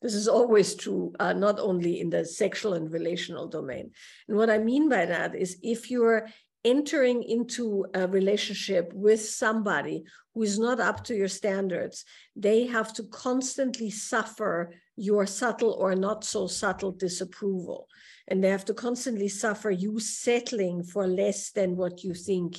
This 0.00 0.14
is 0.14 0.28
always 0.28 0.76
true 0.76 1.12
uh, 1.18 1.32
not 1.32 1.58
only 1.58 2.00
in 2.00 2.10
the 2.10 2.24
sexual 2.24 2.74
and 2.74 2.92
relational 2.92 3.48
domain. 3.48 3.90
And 4.28 4.36
what 4.36 4.50
i 4.50 4.58
mean 4.58 4.88
by 4.88 5.06
that 5.06 5.34
is 5.34 5.58
if 5.62 5.90
you're 5.90 6.28
entering 6.64 7.22
into 7.22 7.86
a 7.94 8.06
relationship 8.06 8.92
with 8.92 9.20
somebody 9.20 10.04
who 10.34 10.42
is 10.42 10.58
not 10.58 10.80
up 10.80 11.04
to 11.04 11.14
your 11.14 11.28
standards, 11.28 12.04
they 12.36 12.66
have 12.66 12.92
to 12.94 13.02
constantly 13.04 13.90
suffer 13.90 14.74
your 14.96 15.26
subtle 15.26 15.72
or 15.72 15.94
not 15.94 16.24
so 16.24 16.46
subtle 16.46 16.92
disapproval. 16.92 17.88
And 18.26 18.42
they 18.42 18.50
have 18.50 18.64
to 18.66 18.74
constantly 18.74 19.28
suffer 19.28 19.70
you 19.70 20.00
settling 20.00 20.82
for 20.82 21.06
less 21.06 21.50
than 21.50 21.76
what 21.76 22.04
you 22.04 22.14
think 22.14 22.58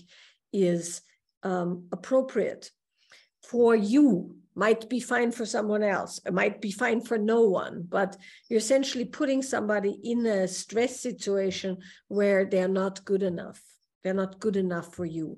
is 0.51 1.01
um, 1.43 1.85
appropriate 1.91 2.71
for 3.43 3.75
you 3.75 4.35
might 4.55 4.89
be 4.89 4.99
fine 4.99 5.31
for 5.31 5.45
someone 5.45 5.83
else 5.83 6.19
it 6.25 6.33
might 6.33 6.59
be 6.59 6.71
fine 6.71 6.99
for 6.99 7.17
no 7.17 7.41
one 7.41 7.83
but 7.87 8.17
you're 8.49 8.57
essentially 8.57 9.05
putting 9.05 9.41
somebody 9.41 9.97
in 10.03 10.25
a 10.25 10.47
stress 10.47 10.99
situation 10.99 11.77
where 12.09 12.45
they're 12.45 12.67
not 12.67 13.05
good 13.05 13.23
enough 13.23 13.61
they're 14.03 14.13
not 14.13 14.39
good 14.39 14.55
enough 14.55 14.93
for 14.93 15.05
you. 15.05 15.37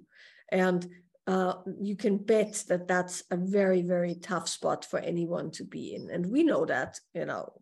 And 0.52 0.88
uh, 1.28 1.54
you 1.80 1.96
can 1.96 2.18
bet 2.18 2.64
that 2.68 2.88
that's 2.88 3.24
a 3.32 3.38
very, 3.38 3.82
very 3.82 4.16
tough 4.16 4.50
spot 4.50 4.86
for 4.86 5.00
anyone 5.00 5.52
to 5.52 5.64
be 5.64 5.96
in. 5.96 6.10
And 6.10 6.26
we 6.26 6.44
know 6.44 6.66
that, 6.66 7.00
you 7.14 7.26
know, 7.26 7.54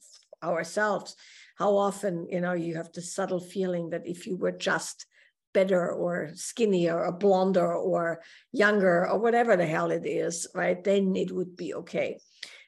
ourselves, 0.41 1.15
how 1.57 1.75
often, 1.75 2.27
you 2.29 2.41
know, 2.41 2.53
you 2.53 2.75
have 2.75 2.91
the 2.93 3.01
subtle 3.01 3.41
feeling 3.41 3.89
that 3.89 4.07
if 4.07 4.25
you 4.25 4.37
were 4.37 4.53
just 4.53 5.05
better 5.53 5.91
or 5.91 6.29
skinnier 6.35 7.05
or 7.05 7.11
blonder 7.11 7.73
or 7.73 8.21
younger 8.51 9.07
or 9.07 9.19
whatever 9.19 9.57
the 9.57 9.65
hell 9.65 9.91
it 9.91 10.05
is, 10.05 10.47
right, 10.55 10.83
then 10.83 11.15
it 11.15 11.31
would 11.31 11.55
be 11.55 11.73
okay. 11.73 12.17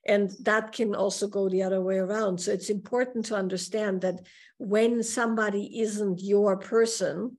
And 0.06 0.32
that 0.42 0.72
can 0.72 0.96
also 0.96 1.28
go 1.28 1.48
the 1.48 1.64
other 1.64 1.82
way 1.82 1.98
around. 1.98 2.40
So 2.40 2.52
it's 2.52 2.72
important 2.72 3.26
to 3.26 3.36
understand 3.36 4.02
that 4.02 4.20
when 4.58 5.04
somebody 5.04 5.80
isn't 5.82 6.22
your 6.22 6.58
person, 6.58 7.38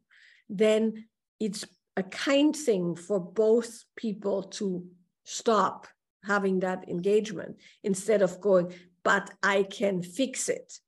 then 0.53 1.07
it's 1.40 1.64
a 1.96 2.03
kind 2.03 2.55
thing 2.55 2.94
for 2.94 3.18
both 3.18 3.84
people 3.96 4.44
to 4.44 4.86
stop 5.24 5.86
having 6.24 6.61
that 6.61 6.88
engagement 6.88 7.57
instead 7.82 8.22
of 8.22 8.40
going, 8.40 8.72
but 9.03 9.30
I 9.42 9.64
can 9.64 10.03
fix 10.03 10.48
it. 10.48 10.78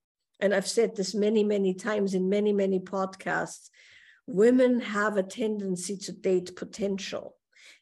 And 0.41 0.55
I've 0.55 0.69
said 0.69 0.95
this 0.95 1.15
many, 1.15 1.43
many 1.43 1.75
times 1.75 2.15
in 2.15 2.29
many, 2.29 2.53
many 2.53 2.79
podcasts. 2.79 3.71
Women 4.27 4.81
have 4.81 5.17
a 5.17 5.23
tendency 5.23 5.97
to 5.99 6.13
date 6.13 6.57
potential. 6.57 7.37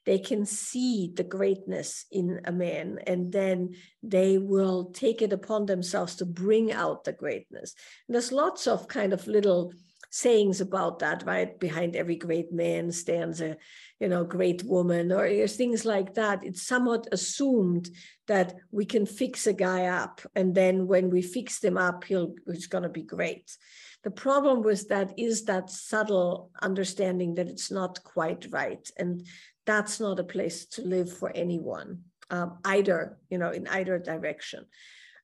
They 0.04 0.18
can 0.18 0.46
see 0.46 1.12
the 1.14 1.24
greatness 1.24 2.06
in 2.10 2.40
a 2.44 2.52
man, 2.52 2.98
and 3.06 3.32
then 3.32 3.74
they 4.02 4.38
will 4.38 4.90
take 4.90 5.22
it 5.22 5.32
upon 5.32 5.66
themselves 5.66 6.16
to 6.16 6.26
bring 6.26 6.72
out 6.72 7.04
the 7.04 7.12
greatness. 7.12 7.74
And 8.08 8.14
there's 8.14 8.32
lots 8.32 8.66
of 8.66 8.88
kind 8.88 9.12
of 9.12 9.28
little 9.28 9.72
sayings 10.14 10.60
about 10.60 10.98
that, 10.98 11.24
right? 11.24 11.58
Behind 11.58 11.96
every 11.96 12.16
great 12.16 12.52
man 12.52 12.92
stands 12.92 13.40
a, 13.40 13.56
you 13.98 14.08
know, 14.08 14.24
great 14.24 14.62
woman, 14.62 15.10
or 15.10 15.48
things 15.48 15.86
like 15.86 16.14
that. 16.14 16.44
It's 16.44 16.66
somewhat 16.66 17.08
assumed 17.10 17.88
that 18.28 18.54
we 18.70 18.84
can 18.84 19.06
fix 19.06 19.46
a 19.46 19.54
guy 19.54 19.86
up, 19.86 20.20
and 20.36 20.54
then 20.54 20.86
when 20.86 21.08
we 21.08 21.22
fix 21.22 21.60
them 21.60 21.78
up, 21.78 22.04
he'll 22.04 22.34
he's 22.46 22.66
going 22.66 22.84
to 22.84 22.90
be 22.90 23.02
great. 23.02 23.56
The 24.04 24.10
problem 24.10 24.62
with 24.62 24.88
that 24.88 25.14
is 25.16 25.44
that 25.44 25.70
subtle 25.70 26.50
understanding 26.60 27.34
that 27.36 27.48
it's 27.48 27.70
not 27.70 28.04
quite 28.04 28.46
right, 28.50 28.86
and 28.98 29.26
that's 29.64 29.98
not 29.98 30.20
a 30.20 30.24
place 30.24 30.66
to 30.66 30.82
live 30.82 31.10
for 31.10 31.32
anyone, 31.34 32.02
um, 32.28 32.58
either, 32.66 33.16
you 33.30 33.38
know, 33.38 33.50
in 33.50 33.66
either 33.66 33.98
direction. 33.98 34.66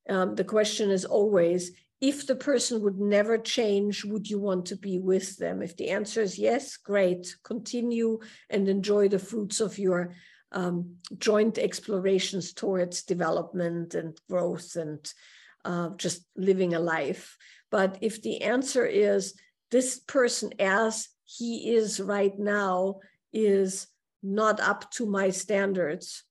Um, 0.09 0.35
the 0.35 0.45
question 0.45 0.91
is 0.91 1.05
always 1.05 1.73
if 2.01 2.27
the 2.27 2.37
person 2.37 2.83
would 2.83 2.99
never 2.99 3.39
change, 3.39 4.05
would 4.05 4.31
you 4.31 4.39
want 4.39 4.67
to 4.67 4.77
be 4.77 4.99
with 4.99 5.37
them? 5.37 5.63
If 5.63 5.77
the 5.77 5.91
answer 5.91 6.23
is 6.23 6.39
yes, 6.39 6.77
great, 6.77 7.37
continue 7.43 8.21
and 8.49 8.69
enjoy 8.69 9.09
the 9.09 9.19
fruits 9.19 9.61
of 9.61 9.79
your 9.79 10.15
um, 10.53 10.97
joint 11.19 11.59
explorations 11.59 12.53
towards 12.53 13.03
development 13.03 13.95
and 13.95 14.17
growth 14.31 14.77
and 14.77 15.13
uh, 15.65 15.91
just 15.97 16.25
living 16.37 16.75
a 16.75 16.81
life. 16.81 17.37
But 17.71 17.99
if 18.01 18.23
the 18.23 18.43
answer 18.43 18.87
is 18.87 19.35
this 19.71 19.99
person, 19.99 20.53
as 20.61 21.09
he 21.25 21.75
is 21.75 22.01
right 22.01 22.39
now, 22.39 23.01
is 23.33 23.89
not 24.23 24.61
up 24.61 24.91
to 24.93 25.05
my 25.05 25.31
standards, 25.31 26.23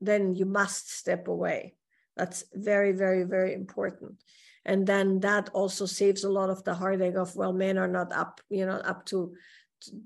then 0.00 0.34
you 0.34 0.46
must 0.46 0.90
step 0.90 1.28
away. 1.28 1.74
That's 2.16 2.42
very, 2.54 2.92
very, 2.92 3.24
very 3.24 3.52
important 3.52 4.22
and 4.68 4.86
then 4.86 5.20
that 5.20 5.48
also 5.52 5.86
saves 5.86 6.22
a 6.22 6.30
lot 6.38 6.50
of 6.50 6.62
the 6.62 6.74
heartache 6.74 7.16
of 7.16 7.34
well 7.34 7.52
men 7.52 7.76
are 7.76 7.92
not 7.98 8.12
up 8.12 8.40
you 8.48 8.64
know 8.64 8.80
up 8.92 9.04
to 9.06 9.34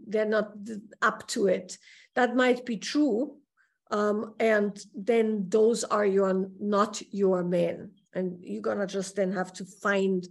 they're 0.07 0.27
not 0.27 0.53
up 1.01 1.27
to 1.29 1.47
it. 1.47 1.79
That 2.15 2.37
might 2.37 2.67
be 2.67 2.77
true 2.77 3.37
um, 3.93 4.35
and 4.41 4.79
then 4.95 5.45
those 5.49 5.85
are 5.85 6.07
your 6.07 6.49
not 6.59 7.03
your 7.13 7.45
men. 7.45 7.91
And 8.15 8.39
you're 8.41 8.63
gonna 8.63 8.87
just 8.87 9.17
then 9.17 9.33
have 9.33 9.53
to 9.55 9.67
find 9.67 10.27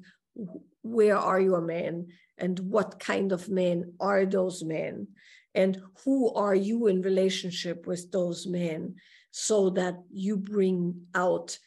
where 0.82 1.18
are 1.18 1.40
your 1.40 1.62
men 1.62 2.08
and 2.40 2.60
what 2.60 3.00
kind 3.00 3.32
of 3.32 3.50
men 3.50 3.94
are 4.00 4.26
those 4.26 4.64
men? 4.64 5.08
And 5.54 5.80
who 6.04 6.34
are 6.34 6.56
you 6.56 6.88
in 6.88 7.02
relationship 7.02 7.86
with 7.86 8.12
those 8.12 8.48
men 8.48 8.96
so 9.30 9.70
that 9.72 9.96
you 10.12 10.38
bring 10.38 11.06
out 11.14 11.58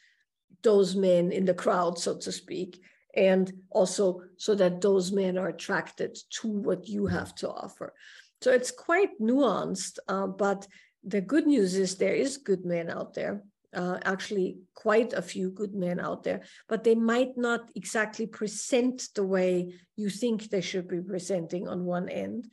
those 0.64 0.96
men 0.96 1.30
in 1.30 1.44
the 1.44 1.54
crowd, 1.54 1.98
so 1.98 2.16
to 2.16 2.32
speak, 2.32 2.80
and 3.14 3.52
also 3.70 4.22
so 4.36 4.54
that 4.56 4.80
those 4.80 5.12
men 5.12 5.38
are 5.38 5.48
attracted 5.48 6.18
to 6.40 6.48
what 6.48 6.88
you 6.88 7.06
have 7.06 7.34
to 7.36 7.48
offer. 7.48 7.94
So 8.42 8.50
it's 8.50 8.70
quite 8.70 9.20
nuanced, 9.20 9.98
uh, 10.08 10.26
but 10.26 10.66
the 11.04 11.20
good 11.20 11.46
news 11.46 11.76
is 11.76 11.96
there 11.96 12.14
is 12.14 12.38
good 12.38 12.64
men 12.64 12.90
out 12.90 13.14
there. 13.14 13.42
Uh, 13.72 13.98
actually, 14.04 14.58
quite 14.74 15.12
a 15.12 15.22
few 15.22 15.50
good 15.50 15.74
men 15.74 15.98
out 15.98 16.22
there, 16.22 16.42
but 16.68 16.84
they 16.84 16.94
might 16.94 17.36
not 17.36 17.70
exactly 17.74 18.26
present 18.26 19.08
the 19.14 19.24
way 19.24 19.74
you 19.96 20.08
think 20.08 20.48
they 20.48 20.60
should 20.60 20.86
be 20.86 21.00
presenting 21.00 21.66
on 21.66 21.84
one 21.84 22.08
end. 22.08 22.48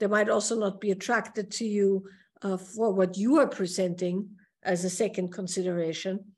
They 0.00 0.06
might 0.06 0.30
also 0.30 0.58
not 0.58 0.80
be 0.80 0.90
attracted 0.90 1.50
to 1.52 1.66
you 1.66 2.08
uh, 2.40 2.56
for 2.56 2.92
what 2.92 3.18
you 3.18 3.38
are 3.38 3.46
presenting 3.46 4.30
as 4.62 4.84
a 4.84 4.90
second 4.90 5.32
consideration 5.32 6.31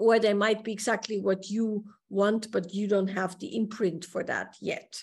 or 0.00 0.18
they 0.18 0.32
might 0.32 0.64
be 0.64 0.72
exactly 0.72 1.20
what 1.20 1.50
you 1.50 1.84
want, 2.08 2.50
but 2.50 2.72
you 2.74 2.88
don't 2.88 3.08
have 3.08 3.38
the 3.38 3.54
imprint 3.54 4.04
for 4.04 4.24
that 4.24 4.56
yet, 4.60 5.02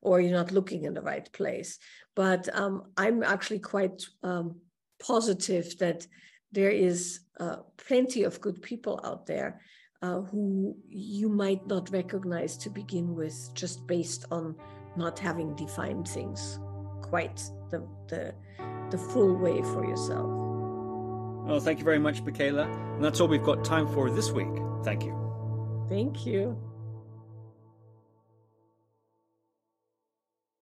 or 0.00 0.20
you're 0.20 0.40
not 0.42 0.50
looking 0.50 0.84
in 0.84 0.94
the 0.94 1.02
right 1.02 1.30
place. 1.32 1.78
But 2.16 2.48
um, 2.54 2.84
I'm 2.96 3.22
actually 3.22 3.60
quite 3.60 4.02
um, 4.22 4.60
positive 4.98 5.78
that 5.78 6.06
there 6.52 6.70
is 6.70 7.20
uh, 7.38 7.56
plenty 7.76 8.22
of 8.24 8.40
good 8.40 8.62
people 8.62 8.98
out 9.04 9.26
there 9.26 9.60
uh, 10.02 10.22
who 10.22 10.74
you 10.88 11.28
might 11.28 11.66
not 11.66 11.90
recognize 11.90 12.56
to 12.56 12.70
begin 12.70 13.14
with, 13.14 13.36
just 13.54 13.86
based 13.86 14.24
on 14.30 14.56
not 14.96 15.18
having 15.18 15.54
defined 15.54 16.08
things 16.08 16.58
quite 17.02 17.42
the, 17.70 17.86
the, 18.08 18.34
the 18.90 18.98
full 18.98 19.36
way 19.36 19.60
for 19.62 19.84
yourself. 19.86 20.39
Well, 21.50 21.58
thank 21.58 21.80
you 21.80 21.84
very 21.84 21.98
much, 21.98 22.22
Michaela. 22.22 22.62
And 22.94 23.04
that's 23.04 23.18
all 23.18 23.26
we've 23.26 23.42
got 23.42 23.64
time 23.64 23.88
for 23.92 24.08
this 24.08 24.30
week. 24.30 24.46
Thank 24.84 25.02
you. 25.02 25.16
Thank 25.88 26.24
you. 26.24 26.56